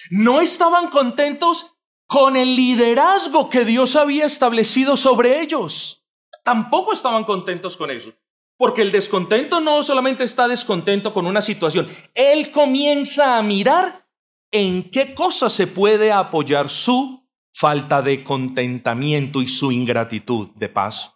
[0.10, 1.76] No estaban contentos
[2.08, 6.04] con el liderazgo que Dios había establecido sobre ellos.
[6.44, 8.12] Tampoco estaban contentos con eso.
[8.58, 14.10] Porque el descontento no solamente está descontento con una situación, él comienza a mirar
[14.50, 21.11] en qué cosa se puede apoyar su falta de contentamiento y su ingratitud de paso.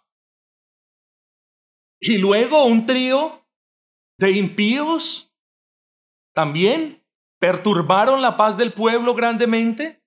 [2.00, 3.46] Y luego un trío
[4.18, 5.34] de impíos
[6.34, 7.04] también
[7.38, 10.02] perturbaron la paz del pueblo grandemente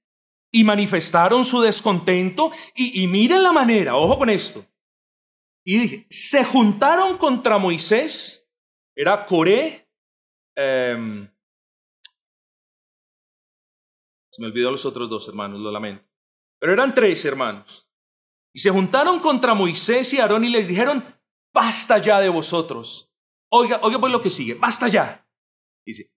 [0.51, 2.51] y manifestaron su descontento.
[2.75, 4.65] Y, miren la manera, ojo con esto.
[5.65, 8.49] Y se juntaron contra Moisés,
[8.95, 9.87] era Coré,
[10.55, 11.29] em,
[14.31, 16.05] se me olvidó los otros dos hermanos, lo lamento.
[16.59, 17.89] Pero eran tres hermanos.
[18.53, 21.03] Y se juntaron contra Moisés y Aarón y les dijeron,
[21.53, 23.11] basta ya de vosotros.
[23.49, 25.27] Oiga, oiga pues lo que sigue, basta ya.
[25.85, 26.11] Dice,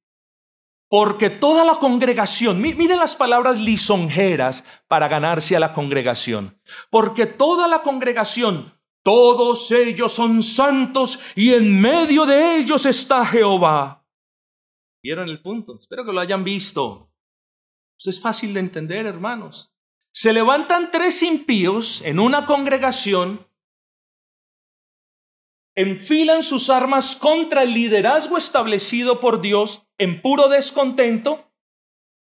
[0.92, 6.60] porque toda la congregación, miren las palabras lisonjeras para ganarse a la congregación,
[6.90, 14.06] porque toda la congregación, todos ellos son santos y en medio de ellos está Jehová.
[15.02, 15.78] ¿Vieron el punto?
[15.80, 17.10] Espero que lo hayan visto.
[17.98, 19.72] Eso es fácil de entender, hermanos.
[20.12, 23.48] Se levantan tres impíos en una congregación
[25.74, 31.52] enfilan sus armas contra el liderazgo establecido por Dios en puro descontento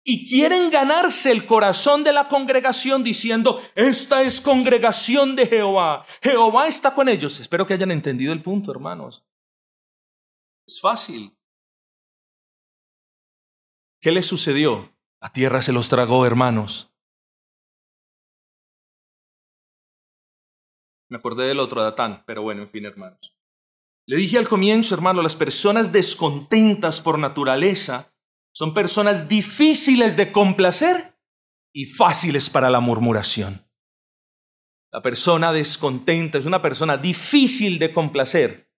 [0.04, 6.68] y quieren ganarse el corazón de la congregación diciendo, esta es congregación de Jehová, Jehová
[6.68, 7.39] está con ellos.
[7.39, 9.26] Espero que hayan entendido el punto, hermanos.
[10.66, 11.38] Es fácil.
[14.00, 14.95] ¿Qué les sucedió?
[15.22, 16.93] La tierra se los tragó, hermanos.
[21.10, 23.37] Me acordé del otro Datán, pero bueno, en fin, hermanos.
[24.08, 28.14] Le dije al comienzo, hermano, las personas descontentas por naturaleza
[28.53, 31.20] son personas difíciles de complacer
[31.74, 33.70] y fáciles para la murmuración.
[34.93, 38.74] La persona descontenta es una persona difícil de complacer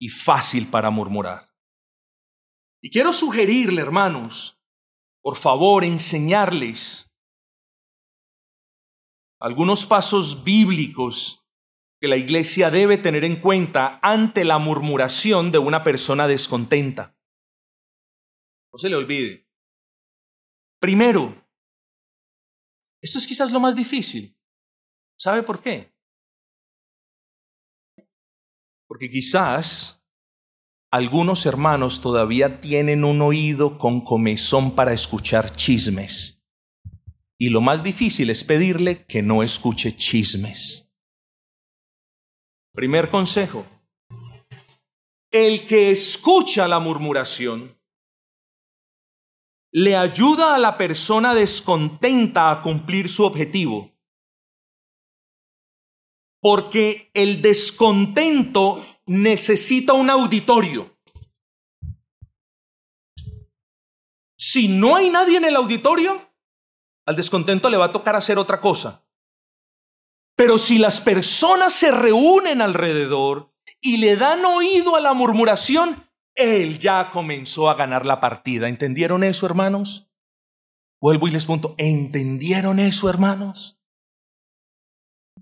[0.00, 1.54] y fácil para murmurar.
[2.82, 4.60] Y quiero sugerirle, hermanos,
[5.22, 7.14] por favor, enseñarles
[9.38, 11.43] algunos pasos bíblicos
[12.04, 17.16] que la iglesia debe tener en cuenta ante la murmuración de una persona descontenta.
[18.70, 19.48] No se le olvide.
[20.78, 21.48] Primero,
[23.00, 24.38] esto es quizás lo más difícil.
[25.18, 25.94] ¿Sabe por qué?
[28.86, 30.06] Porque quizás
[30.90, 36.44] algunos hermanos todavía tienen un oído con comezón para escuchar chismes.
[37.38, 40.83] Y lo más difícil es pedirle que no escuche chismes.
[42.74, 43.64] Primer consejo.
[45.30, 47.80] El que escucha la murmuración
[49.70, 53.92] le ayuda a la persona descontenta a cumplir su objetivo.
[56.40, 60.98] Porque el descontento necesita un auditorio.
[64.36, 66.28] Si no hay nadie en el auditorio,
[67.06, 69.03] al descontento le va a tocar hacer otra cosa.
[70.36, 76.78] Pero si las personas se reúnen alrededor y le dan oído a la murmuración, él
[76.78, 78.68] ya comenzó a ganar la partida.
[78.68, 80.10] ¿Entendieron eso, hermanos?
[81.00, 83.78] Vuelvo y les pregunto, ¿entendieron eso, hermanos?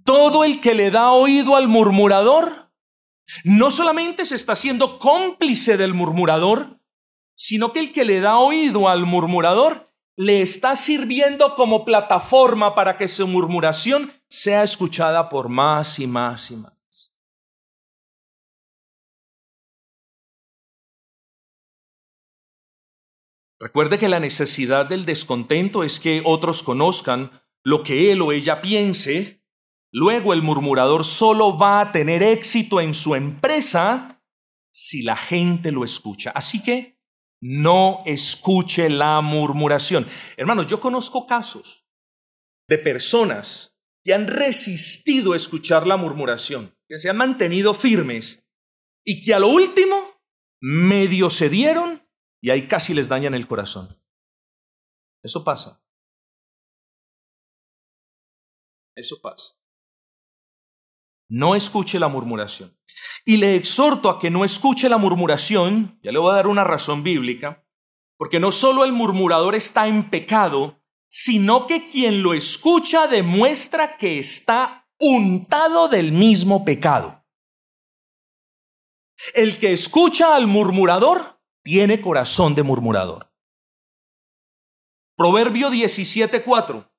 [0.05, 2.73] Todo el que le da oído al murmurador,
[3.45, 6.81] no solamente se está haciendo cómplice del murmurador,
[7.35, 12.97] sino que el que le da oído al murmurador le está sirviendo como plataforma para
[12.97, 16.73] que su murmuración sea escuchada por más y más y más.
[23.63, 27.31] Recuerde que la necesidad del descontento es que otros conozcan
[27.63, 29.41] lo que él o ella piense.
[29.93, 34.21] Luego el murmurador solo va a tener éxito en su empresa
[34.73, 36.33] si la gente lo escucha.
[36.35, 36.92] Así que
[37.43, 40.07] no escuche la murmuración.
[40.37, 41.85] Hermanos, yo conozco casos
[42.69, 48.49] de personas que han resistido escuchar la murmuración, que se han mantenido firmes
[49.05, 50.23] y que a lo último
[50.61, 52.09] medio cedieron
[52.41, 54.01] y ahí casi les dañan el corazón.
[55.25, 55.85] Eso pasa.
[58.95, 59.62] Eso pasa.
[61.29, 62.77] No escuche la murmuración.
[63.25, 66.65] Y le exhorto a que no escuche la murmuración, ya le voy a dar una
[66.65, 67.65] razón bíblica,
[68.17, 74.19] porque no solo el murmurador está en pecado, sino que quien lo escucha demuestra que
[74.19, 77.25] está untado del mismo pecado.
[79.35, 83.33] El que escucha al murmurador tiene corazón de murmurador.
[85.17, 86.92] Proverbio 17:4.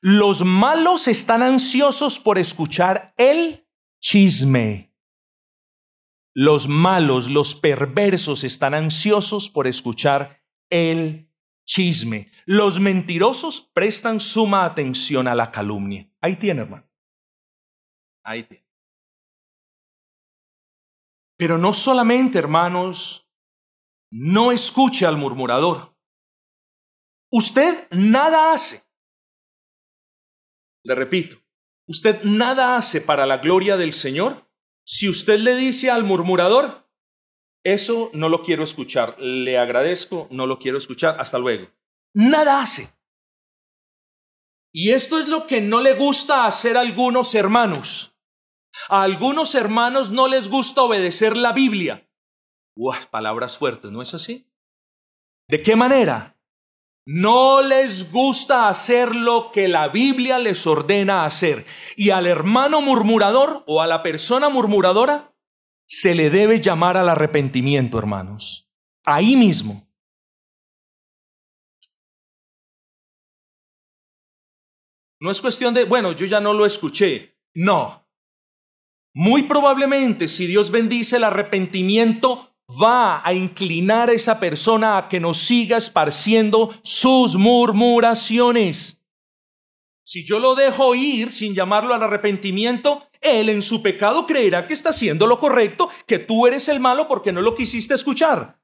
[0.00, 3.66] Los malos están ansiosos por escuchar el
[4.00, 4.94] chisme.
[6.34, 11.32] Los malos, los perversos están ansiosos por escuchar el
[11.64, 12.30] chisme.
[12.44, 16.10] Los mentirosos prestan suma atención a la calumnia.
[16.20, 16.88] Ahí tiene, hermano.
[18.22, 18.66] Ahí tiene.
[21.38, 23.30] Pero no solamente, hermanos,
[24.10, 25.96] no escuche al murmurador.
[27.30, 28.85] Usted nada hace.
[30.86, 31.36] Le repito,
[31.86, 34.48] usted nada hace para la gloria del Señor
[34.84, 36.88] si usted le dice al murmurador,
[37.64, 41.68] eso no lo quiero escuchar, le agradezco, no lo quiero escuchar, hasta luego.
[42.14, 42.94] Nada hace.
[44.72, 48.16] Y esto es lo que no le gusta hacer a algunos hermanos.
[48.88, 52.06] A algunos hermanos no les gusta obedecer la Biblia
[53.10, 54.50] palabras fuertes, ¿no es así?
[55.48, 56.35] ¿De qué manera?
[57.06, 61.64] No les gusta hacer lo que la Biblia les ordena hacer.
[61.96, 65.32] Y al hermano murmurador o a la persona murmuradora
[65.86, 68.68] se le debe llamar al arrepentimiento, hermanos.
[69.04, 69.88] Ahí mismo.
[75.20, 77.38] No es cuestión de, bueno, yo ya no lo escuché.
[77.54, 78.04] No.
[79.14, 85.20] Muy probablemente, si Dios bendice el arrepentimiento, va a inclinar a esa persona a que
[85.20, 89.02] nos siga esparciendo sus murmuraciones.
[90.04, 94.74] Si yo lo dejo ir sin llamarlo al arrepentimiento, él en su pecado creerá que
[94.74, 98.60] está haciendo lo correcto, que tú eres el malo porque no lo quisiste escuchar.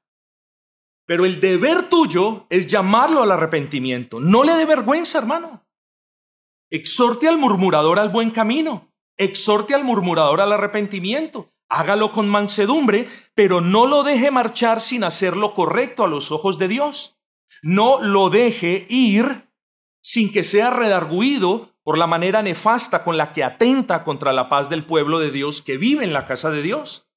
[1.05, 4.21] Pero el deber tuyo es llamarlo al arrepentimiento.
[4.21, 5.65] No le dé vergüenza, hermano.
[6.69, 8.89] Exhorte al murmurador al buen camino.
[9.17, 15.35] Exhorte al murmurador al arrepentimiento hágalo con mansedumbre, pero no lo deje marchar sin hacer
[15.35, 17.17] lo correcto a los ojos de Dios.
[17.63, 19.49] No lo deje ir
[20.01, 24.69] sin que sea redarguido por la manera nefasta con la que atenta contra la paz
[24.69, 27.09] del pueblo de Dios que vive en la casa de Dios.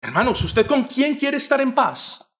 [0.00, 2.32] Hermanos, ¿usted con quién quiere estar en paz?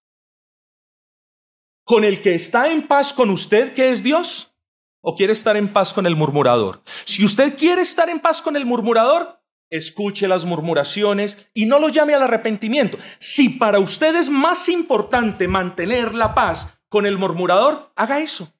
[1.84, 4.56] ¿Con el que está en paz con usted, que es Dios?
[5.02, 6.82] ¿O quiere estar en paz con el murmurador?
[7.04, 9.41] Si usted quiere estar en paz con el murmurador,
[9.72, 12.98] escuche las murmuraciones y no lo llame al arrepentimiento.
[13.18, 18.52] Si para usted es más importante mantener la paz con el murmurador, haga eso.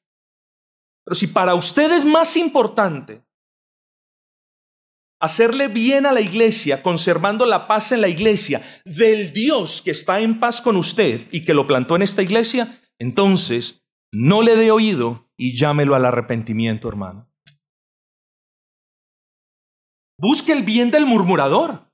[1.04, 3.22] Pero si para usted es más importante
[5.20, 10.20] hacerle bien a la iglesia, conservando la paz en la iglesia, del Dios que está
[10.20, 14.70] en paz con usted y que lo plantó en esta iglesia, entonces no le dé
[14.70, 17.31] oído y llámelo al arrepentimiento, hermano.
[20.22, 21.90] Busque el bien del murmurador.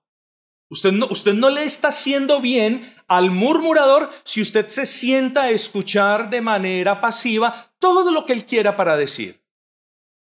[0.70, 5.50] Usted no, usted no le está haciendo bien al murmurador si usted se sienta a
[5.50, 9.42] escuchar de manera pasiva todo lo que él quiera para decir.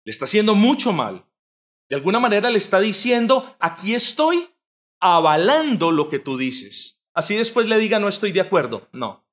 [0.06, 1.30] Le está haciendo mucho mal.
[1.88, 4.50] De alguna manera le está diciendo, aquí estoy
[5.00, 7.00] avalando lo que tú dices.
[7.14, 8.90] Así después le diga, no estoy de acuerdo.
[8.92, 9.24] No.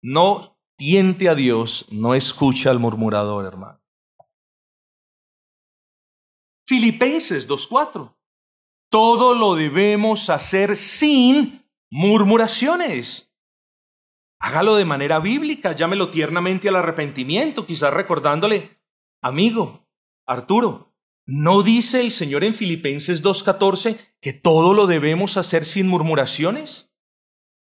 [0.00, 3.83] No tiente a Dios, no escucha al murmurador, hermano.
[6.66, 8.16] Filipenses 2.4.
[8.90, 13.34] Todo lo debemos hacer sin murmuraciones.
[14.40, 18.78] Hágalo de manera bíblica, llámelo tiernamente al arrepentimiento, quizás recordándole,
[19.22, 19.88] amigo,
[20.26, 20.94] Arturo,
[21.26, 26.94] ¿no dice el Señor en Filipenses 2.14 que todo lo debemos hacer sin murmuraciones?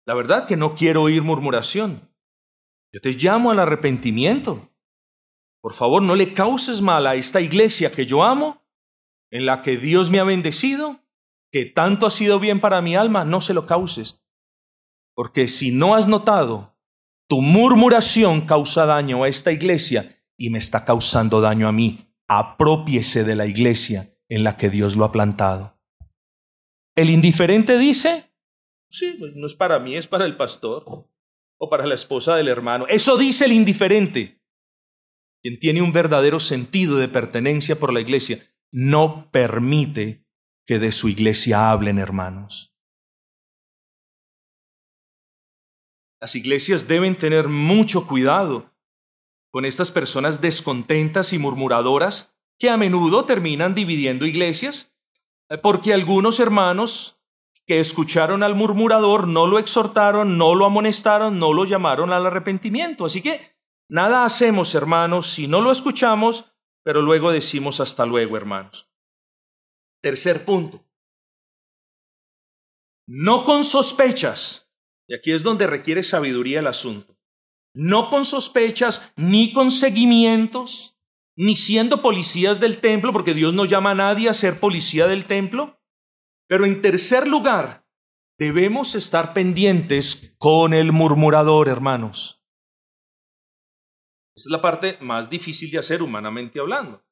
[0.06, 2.10] La verdad que no quiero oír murmuración.
[2.92, 4.70] Yo te llamo al arrepentimiento.
[5.60, 8.64] Por favor, no le causes mal a esta iglesia que yo amo,
[9.30, 11.00] en la que Dios me ha bendecido,
[11.50, 14.22] que tanto ha sido bien para mi alma, no se lo causes.
[15.14, 16.78] Porque si no has notado,
[17.28, 22.14] tu murmuración causa daño a esta iglesia y me está causando daño a mí.
[22.28, 25.78] Apropiese de la iglesia en la que Dios lo ha plantado.
[26.94, 28.32] El indiferente dice,
[28.90, 30.84] sí, pues no es para mí, es para el pastor
[31.58, 32.86] o para la esposa del hermano.
[32.88, 34.42] Eso dice el indiferente.
[35.42, 38.40] Quien tiene un verdadero sentido de pertenencia por la iglesia
[38.72, 40.24] no permite
[40.66, 42.74] que de su iglesia hablen, hermanos.
[46.20, 48.74] Las iglesias deben tener mucho cuidado
[49.50, 54.92] con estas personas descontentas y murmuradoras que a menudo terminan dividiendo iglesias,
[55.62, 57.20] porque algunos hermanos
[57.66, 63.04] que escucharon al murmurador no lo exhortaron, no lo amonestaron, no lo llamaron al arrepentimiento.
[63.04, 63.56] Así que
[63.88, 66.47] nada hacemos, hermanos, si no lo escuchamos,
[66.82, 68.90] pero luego decimos hasta luego, hermanos.
[70.00, 70.84] Tercer punto.
[73.06, 74.70] No con sospechas.
[75.08, 77.18] Y aquí es donde requiere sabiduría el asunto.
[77.74, 80.98] No con sospechas, ni con seguimientos,
[81.36, 85.24] ni siendo policías del templo, porque Dios no llama a nadie a ser policía del
[85.24, 85.80] templo.
[86.48, 87.86] Pero en tercer lugar,
[88.38, 92.37] debemos estar pendientes con el murmurador, hermanos.
[94.38, 97.04] Esa es la parte más difícil de hacer humanamente hablando.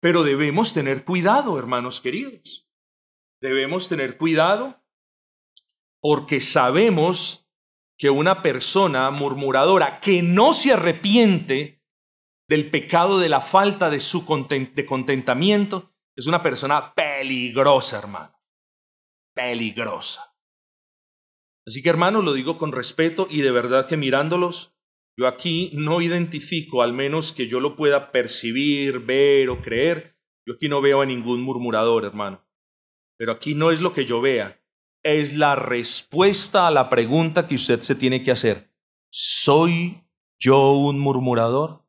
[0.00, 2.68] Pero debemos tener cuidado, hermanos queridos.
[3.40, 4.82] Debemos tener cuidado
[6.00, 7.48] porque sabemos
[7.96, 11.80] que una persona murmuradora que no se arrepiente
[12.48, 18.42] del pecado de la falta de su de contentamiento es una persona peligrosa, hermano.
[19.36, 20.29] Peligrosa.
[21.66, 24.74] Así que, hermanos, lo digo con respeto y de verdad que mirándolos,
[25.16, 30.54] yo aquí no identifico, al menos que yo lo pueda percibir, ver o creer, yo
[30.54, 32.46] aquí no veo a ningún murmurador, hermano.
[33.18, 34.62] Pero aquí no es lo que yo vea,
[35.02, 38.72] es la respuesta a la pregunta que usted se tiene que hacer.
[39.10, 40.02] ¿Soy
[40.38, 41.86] yo un murmurador?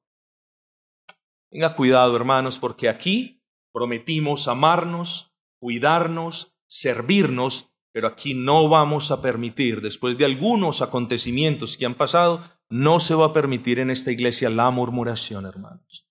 [1.50, 3.42] Tenga cuidado, hermanos, porque aquí
[3.74, 11.86] prometimos amarnos, cuidarnos, servirnos, pero aquí no vamos a permitir, después de algunos acontecimientos que
[11.86, 16.08] han pasado, no se va a permitir en esta iglesia la murmuración, hermanos.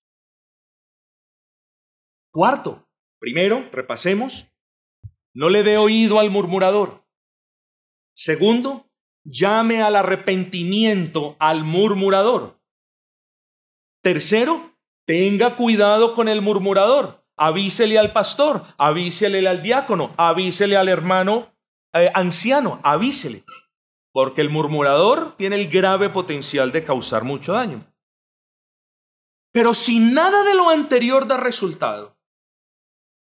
[2.33, 4.49] Cuarto, primero, repasemos,
[5.35, 7.07] no le dé oído al murmurador.
[8.15, 8.91] Segundo,
[9.25, 12.61] llame al arrepentimiento al murmurador.
[14.03, 14.77] Tercero,
[15.07, 17.27] tenga cuidado con el murmurador.
[17.37, 21.55] Avísele al pastor, avísele al diácono, avísele al hermano
[21.93, 23.45] eh, anciano, avísele
[24.13, 27.87] porque el murmurador tiene el grave potencial de causar mucho daño.
[29.53, 32.17] Pero si nada de lo anterior da resultado,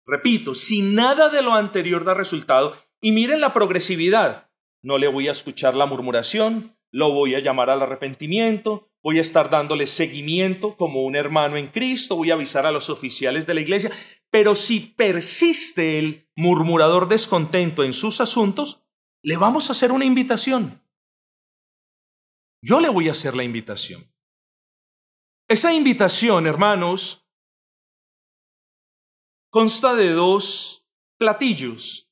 [0.06, 4.50] repito, si nada de lo anterior da resultado, y miren la progresividad,
[4.82, 9.22] no le voy a escuchar la murmuración, lo voy a llamar al arrepentimiento, voy a
[9.22, 13.54] estar dándole seguimiento como un hermano en Cristo, voy a avisar a los oficiales de
[13.54, 13.92] la iglesia,
[14.32, 18.82] pero si persiste el murmurador descontento en sus asuntos,
[19.22, 20.82] le vamos a hacer una invitación.
[22.64, 24.12] Yo le voy a hacer la invitación.
[25.48, 27.30] Esa invitación, hermanos,
[29.52, 30.84] consta de dos
[31.20, 32.12] platillos.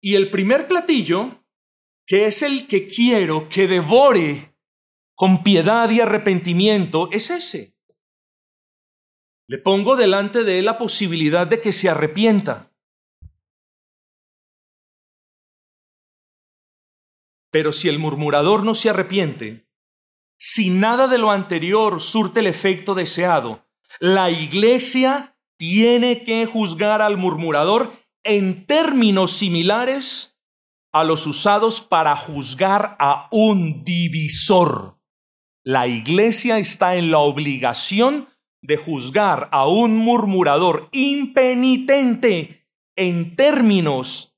[0.00, 1.37] Y el primer platillo,
[2.08, 4.56] que es el que quiero que devore
[5.14, 7.76] con piedad y arrepentimiento, es ese.
[9.46, 12.72] Le pongo delante de él la posibilidad de que se arrepienta.
[17.50, 19.68] Pero si el murmurador no se arrepiente,
[20.38, 23.66] si nada de lo anterior surte el efecto deseado,
[24.00, 27.92] la iglesia tiene que juzgar al murmurador
[28.22, 30.37] en términos similares
[30.98, 34.98] a los usados para juzgar a un divisor.
[35.64, 38.28] La iglesia está en la obligación
[38.62, 44.36] de juzgar a un murmurador impenitente en términos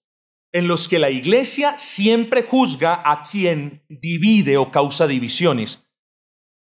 [0.52, 5.88] en los que la iglesia siempre juzga a quien divide o causa divisiones.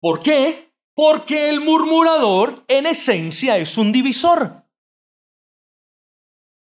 [0.01, 0.72] ¿Por qué?
[0.95, 4.64] Porque el murmurador en esencia es un divisor.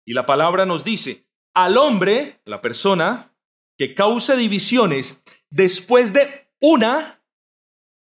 [0.05, 1.22] Y la palabra nos dice,
[1.53, 3.33] al hombre, la persona,
[3.77, 7.23] que causa divisiones después de una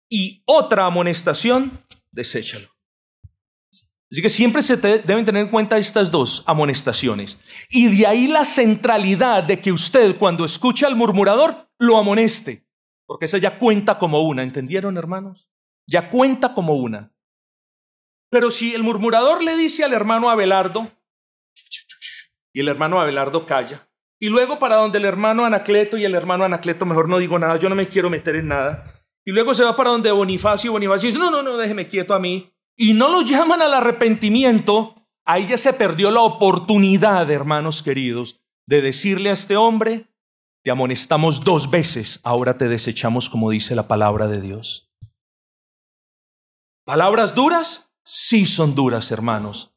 [0.09, 2.68] y otra amonestación, deséchalo.
[4.11, 7.40] Así que siempre se deben tener en cuenta estas dos amonestaciones.
[7.70, 12.64] Y de ahí la centralidad de que usted cuando escucha al murmurador lo amoneste.
[13.05, 15.49] Porque esa ya cuenta como una, ¿entendieron hermanos?
[15.86, 17.12] Ya cuenta como una.
[18.30, 20.90] Pero si el murmurador le dice al hermano Abelardo,
[22.57, 23.86] y el hermano Abelardo calla,
[24.18, 27.59] y luego para donde el hermano Anacleto y el hermano Anacleto, mejor no digo nada,
[27.59, 30.72] yo no me quiero meter en nada, y luego se va para donde Bonifacio y
[30.72, 35.07] Bonifacio dice, no, no, no, déjeme quieto a mí, y no lo llaman al arrepentimiento,
[35.26, 40.07] ahí ya se perdió la oportunidad, hermanos queridos, de decirle a este hombre,
[40.64, 44.90] te amonestamos dos veces, ahora te desechamos como dice la palabra de Dios.
[46.86, 47.92] ¿Palabras duras?
[48.02, 49.76] Sí son duras, hermanos,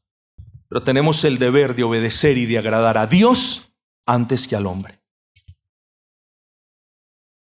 [0.70, 3.74] pero tenemos el deber de obedecer y de agradar a Dios
[4.06, 5.02] antes que al hombre.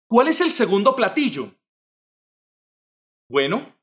[0.08, 1.54] ¿Cuál es el segundo platillo?
[3.28, 3.78] Bueno,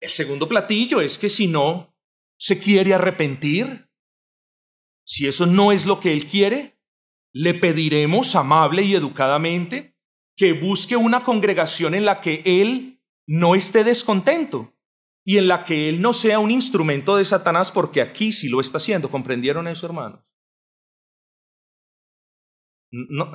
[0.00, 1.96] el segundo platillo es que si no
[2.38, 3.88] se quiere arrepentir,
[5.06, 6.78] si eso no es lo que él quiere,
[7.32, 9.96] le pediremos amable y educadamente
[10.36, 14.74] que busque una congregación en la que él no esté descontento
[15.24, 18.60] y en la que él no sea un instrumento de Satanás, porque aquí sí lo
[18.60, 19.10] está haciendo.
[19.10, 20.20] ¿Comprendieron eso, hermanos?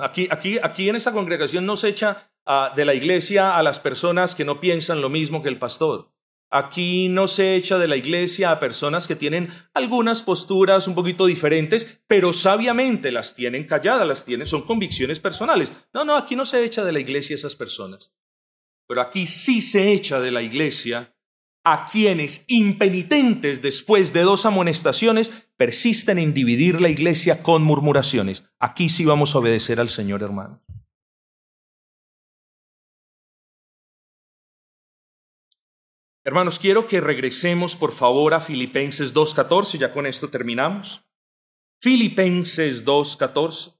[0.00, 3.80] aquí, aquí, aquí en esa congregación no se echa ah, de la iglesia a las
[3.80, 6.12] personas que no piensan lo mismo que el pastor.
[6.50, 11.26] Aquí no se echa de la iglesia a personas que tienen algunas posturas un poquito
[11.26, 15.72] diferentes, pero sabiamente las tienen calladas, las tienen, son convicciones personales.
[15.92, 18.14] No, no, aquí no se echa de la iglesia a esas personas.
[18.86, 21.15] Pero aquí sí se echa de la iglesia
[21.68, 28.44] a quienes, impenitentes después de dos amonestaciones, persisten en dividir la iglesia con murmuraciones.
[28.60, 30.62] Aquí sí vamos a obedecer al Señor, hermano.
[36.22, 41.04] Hermanos, quiero que regresemos por favor a Filipenses 2.14, ya con esto terminamos.
[41.80, 43.75] Filipenses 2.14.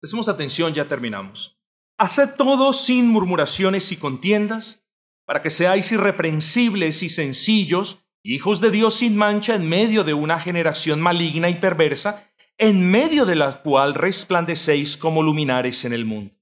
[0.00, 1.58] Prestemos atención, ya terminamos.
[1.98, 4.84] Haced todo sin murmuraciones y contiendas,
[5.26, 10.38] para que seáis irreprensibles y sencillos, hijos de Dios sin mancha en medio de una
[10.38, 16.34] generación maligna y perversa, en medio de la cual resplandecéis como luminares en el mundo.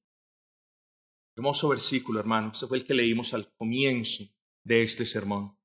[1.36, 2.52] Hermoso versículo, hermano.
[2.52, 4.24] Ese fue el que leímos al comienzo
[4.64, 5.59] de este sermón.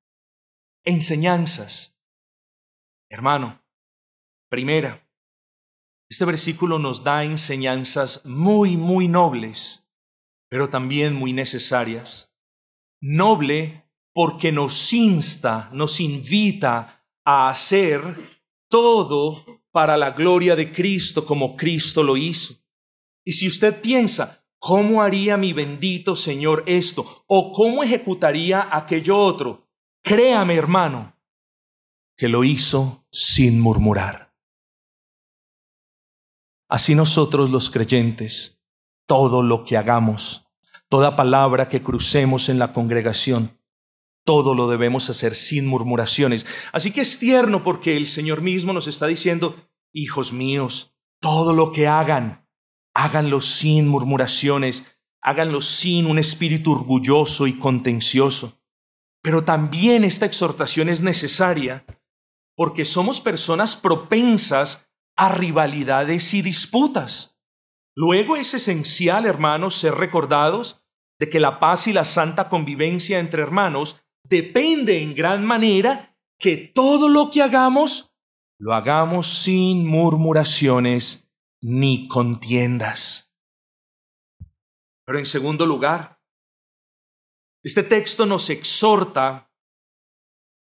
[0.84, 1.98] Enseñanzas.
[3.08, 3.64] Hermano,
[4.50, 5.01] primera,
[6.12, 9.88] este versículo nos da enseñanzas muy, muy nobles,
[10.50, 12.34] pero también muy necesarias.
[13.00, 18.02] Noble porque nos insta, nos invita a hacer
[18.68, 22.62] todo para la gloria de Cristo como Cristo lo hizo.
[23.24, 27.24] Y si usted piensa, ¿cómo haría mi bendito Señor esto?
[27.26, 29.66] ¿O cómo ejecutaría aquello otro?
[30.02, 31.18] Créame, hermano,
[32.18, 34.31] que lo hizo sin murmurar.
[36.72, 38.58] Así nosotros los creyentes,
[39.06, 40.46] todo lo que hagamos,
[40.88, 43.60] toda palabra que crucemos en la congregación,
[44.24, 46.46] todo lo debemos hacer sin murmuraciones.
[46.72, 49.54] Así que es tierno porque el Señor mismo nos está diciendo,
[49.92, 52.48] hijos míos, todo lo que hagan,
[52.94, 54.86] háganlo sin murmuraciones,
[55.20, 58.62] háganlo sin un espíritu orgulloso y contencioso.
[59.20, 61.84] Pero también esta exhortación es necesaria
[62.56, 67.38] porque somos personas propensas a rivalidades y disputas.
[67.94, 70.82] Luego es esencial, hermanos, ser recordados
[71.18, 76.56] de que la paz y la santa convivencia entre hermanos depende en gran manera que
[76.56, 78.12] todo lo que hagamos
[78.58, 83.32] lo hagamos sin murmuraciones ni contiendas.
[85.04, 86.20] Pero en segundo lugar,
[87.64, 89.51] este texto nos exhorta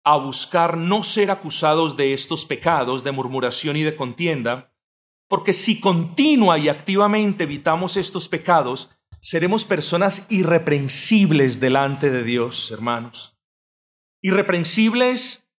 [0.10, 4.74] a buscar no ser acusados de estos pecados de murmuración y de contienda,
[5.28, 8.90] porque si continua y activamente evitamos estos pecados,
[9.20, 13.38] seremos personas irreprensibles delante de Dios, hermanos.
[14.22, 15.50] Irreprensibles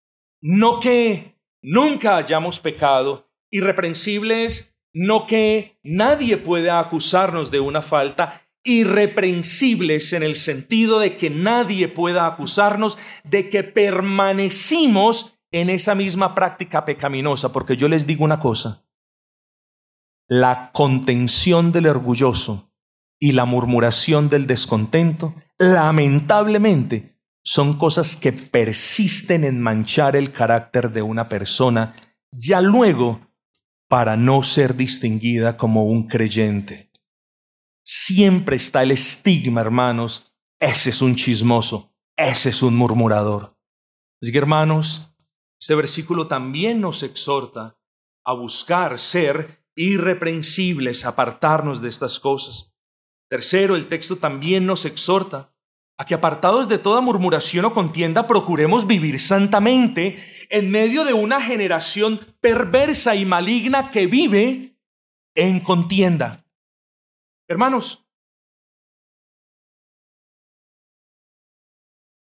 [0.41, 10.13] no que nunca hayamos pecado, irreprensibles no que nadie pueda acusarnos de una falta, irreprensibles
[10.13, 16.85] en el sentido de que nadie pueda acusarnos de que permanecimos en esa misma práctica
[16.85, 18.85] pecaminosa, porque yo les digo una cosa,
[20.27, 22.71] la contención del orgulloso
[23.19, 31.01] y la murmuración del descontento, lamentablemente, son cosas que persisten en manchar el carácter de
[31.01, 31.95] una persona,
[32.31, 33.21] ya luego,
[33.87, 36.88] para no ser distinguida como un creyente
[37.89, 40.31] siempre está el estigma, hermanos.
[40.59, 43.57] Ese es un chismoso, ese es un murmurador.
[44.21, 45.09] Así que, hermanos,
[45.59, 47.79] este versículo también nos exhorta
[48.23, 52.71] a buscar ser irreprensibles, apartarnos de estas cosas.
[53.27, 55.55] Tercero, el texto también nos exhorta
[55.97, 60.17] a que apartados de toda murmuración o contienda procuremos vivir santamente
[60.49, 64.77] en medio de una generación perversa y maligna que vive
[65.33, 66.45] en contienda.
[67.49, 68.05] Hermanos,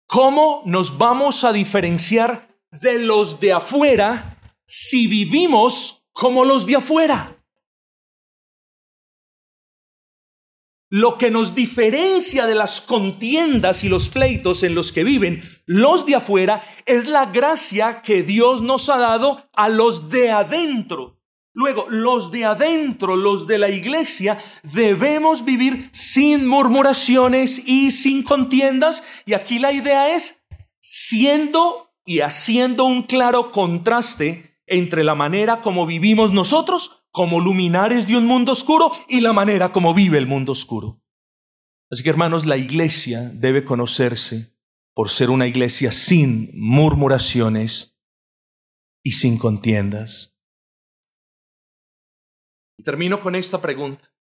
[0.06, 7.42] ¿cómo nos vamos a diferenciar de los de afuera si vivimos como los de afuera?
[10.90, 16.04] Lo que nos diferencia de las contiendas y los pleitos en los que viven los
[16.04, 21.15] de afuera es la gracia que Dios nos ha dado a los de adentro.
[21.56, 29.02] Luego, los de adentro, los de la iglesia, debemos vivir sin murmuraciones y sin contiendas.
[29.24, 30.42] Y aquí la idea es
[30.80, 38.18] siendo y haciendo un claro contraste entre la manera como vivimos nosotros como luminares de
[38.18, 41.00] un mundo oscuro y la manera como vive el mundo oscuro.
[41.90, 44.54] Así que hermanos, la iglesia debe conocerse
[44.92, 47.96] por ser una iglesia sin murmuraciones
[49.02, 50.35] y sin contiendas.
[52.86, 54.14] Termino con esta pregunta.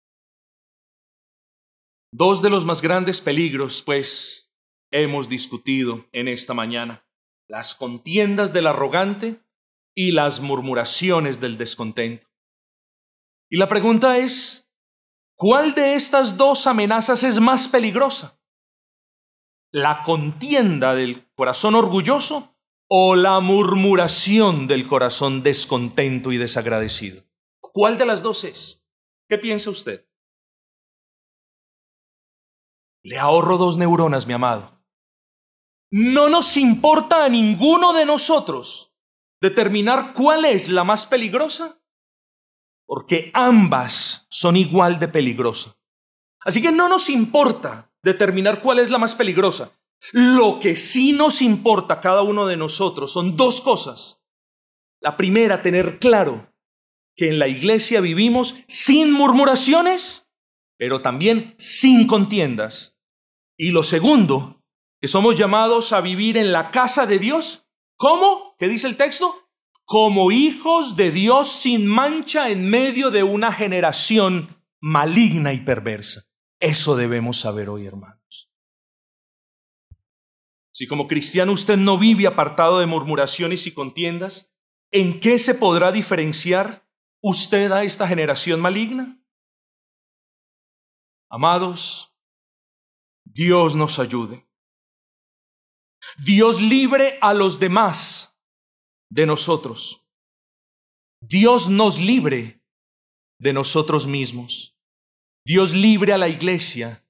[2.12, 4.52] Dos de los más grandes peligros, pues,
[4.90, 7.08] hemos discutido en esta mañana.
[7.48, 9.40] Las contiendas del arrogante
[9.94, 12.26] y las murmuraciones del descontento.
[13.52, 14.68] Y la pregunta es,
[15.36, 18.42] ¿cuál de estas dos amenazas es más peligrosa?
[19.72, 22.58] ¿La contienda del corazón orgulloso
[22.90, 27.25] o la murmuración del corazón descontento y desagradecido?
[27.76, 28.88] ¿Cuál de las dos es?
[29.28, 30.08] ¿Qué piensa usted?
[33.04, 34.82] Le ahorro dos neuronas, mi amado.
[35.92, 38.96] No nos importa a ninguno de nosotros
[39.42, 41.84] determinar cuál es la más peligrosa,
[42.86, 45.78] porque ambas son igual de peligrosas.
[46.46, 49.70] Así que no nos importa determinar cuál es la más peligrosa.
[50.14, 54.24] Lo que sí nos importa a cada uno de nosotros son dos cosas.
[55.02, 56.55] La primera, tener claro
[57.16, 60.30] que en la iglesia vivimos sin murmuraciones,
[60.78, 62.98] pero también sin contiendas.
[63.58, 64.64] Y lo segundo,
[65.00, 67.68] que somos llamados a vivir en la casa de Dios.
[67.98, 68.56] ¿Cómo?
[68.58, 69.50] ¿Qué dice el texto?
[69.86, 76.26] Como hijos de Dios sin mancha en medio de una generación maligna y perversa.
[76.60, 78.52] Eso debemos saber hoy, hermanos.
[80.74, 84.54] Si como cristiano usted no vive apartado de murmuraciones y contiendas,
[84.92, 86.85] ¿en qué se podrá diferenciar
[87.28, 89.20] usted a esta generación maligna?
[91.28, 92.16] Amados,
[93.24, 94.48] Dios nos ayude.
[96.20, 98.40] Dios libre a los demás
[99.10, 100.08] de nosotros.
[101.20, 102.64] Dios nos libre
[103.40, 104.78] de nosotros mismos.
[105.44, 107.10] Dios libre a la iglesia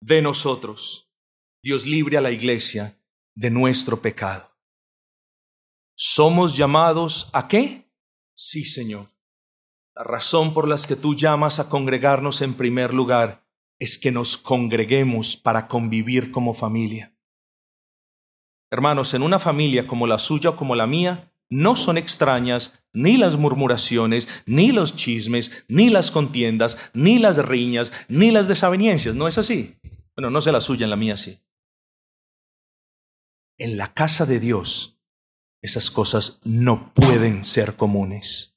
[0.00, 1.10] de nosotros.
[1.60, 3.02] Dios libre a la iglesia
[3.34, 4.56] de nuestro pecado.
[5.96, 7.90] ¿Somos llamados a qué?
[8.32, 9.15] Sí, Señor
[9.96, 13.46] la razón por las que tú llamas a congregarnos en primer lugar
[13.78, 17.16] es que nos congreguemos para convivir como familia.
[18.70, 23.16] Hermanos, en una familia como la suya o como la mía, no son extrañas ni
[23.16, 29.14] las murmuraciones, ni los chismes, ni las contiendas, ni las riñas, ni las desavenencias.
[29.14, 29.78] ¿No es así?
[30.14, 31.40] Bueno, no sé la suya, en la mía sí.
[33.56, 35.00] En la casa de Dios,
[35.62, 38.55] esas cosas no pueden ser comunes.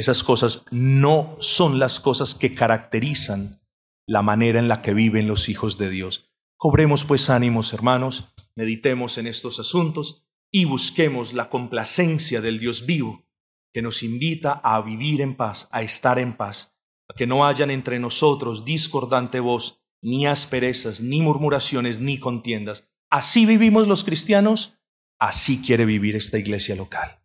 [0.00, 3.60] Esas cosas no son las cosas que caracterizan
[4.06, 6.32] la manera en la que viven los hijos de Dios.
[6.56, 13.26] Cobremos pues ánimos, hermanos, meditemos en estos asuntos y busquemos la complacencia del Dios vivo
[13.74, 16.74] que nos invita a vivir en paz, a estar en paz,
[17.06, 22.88] a que no hayan entre nosotros discordante voz, ni asperezas, ni murmuraciones, ni contiendas.
[23.10, 24.78] Así vivimos los cristianos,
[25.18, 27.19] así quiere vivir esta iglesia local.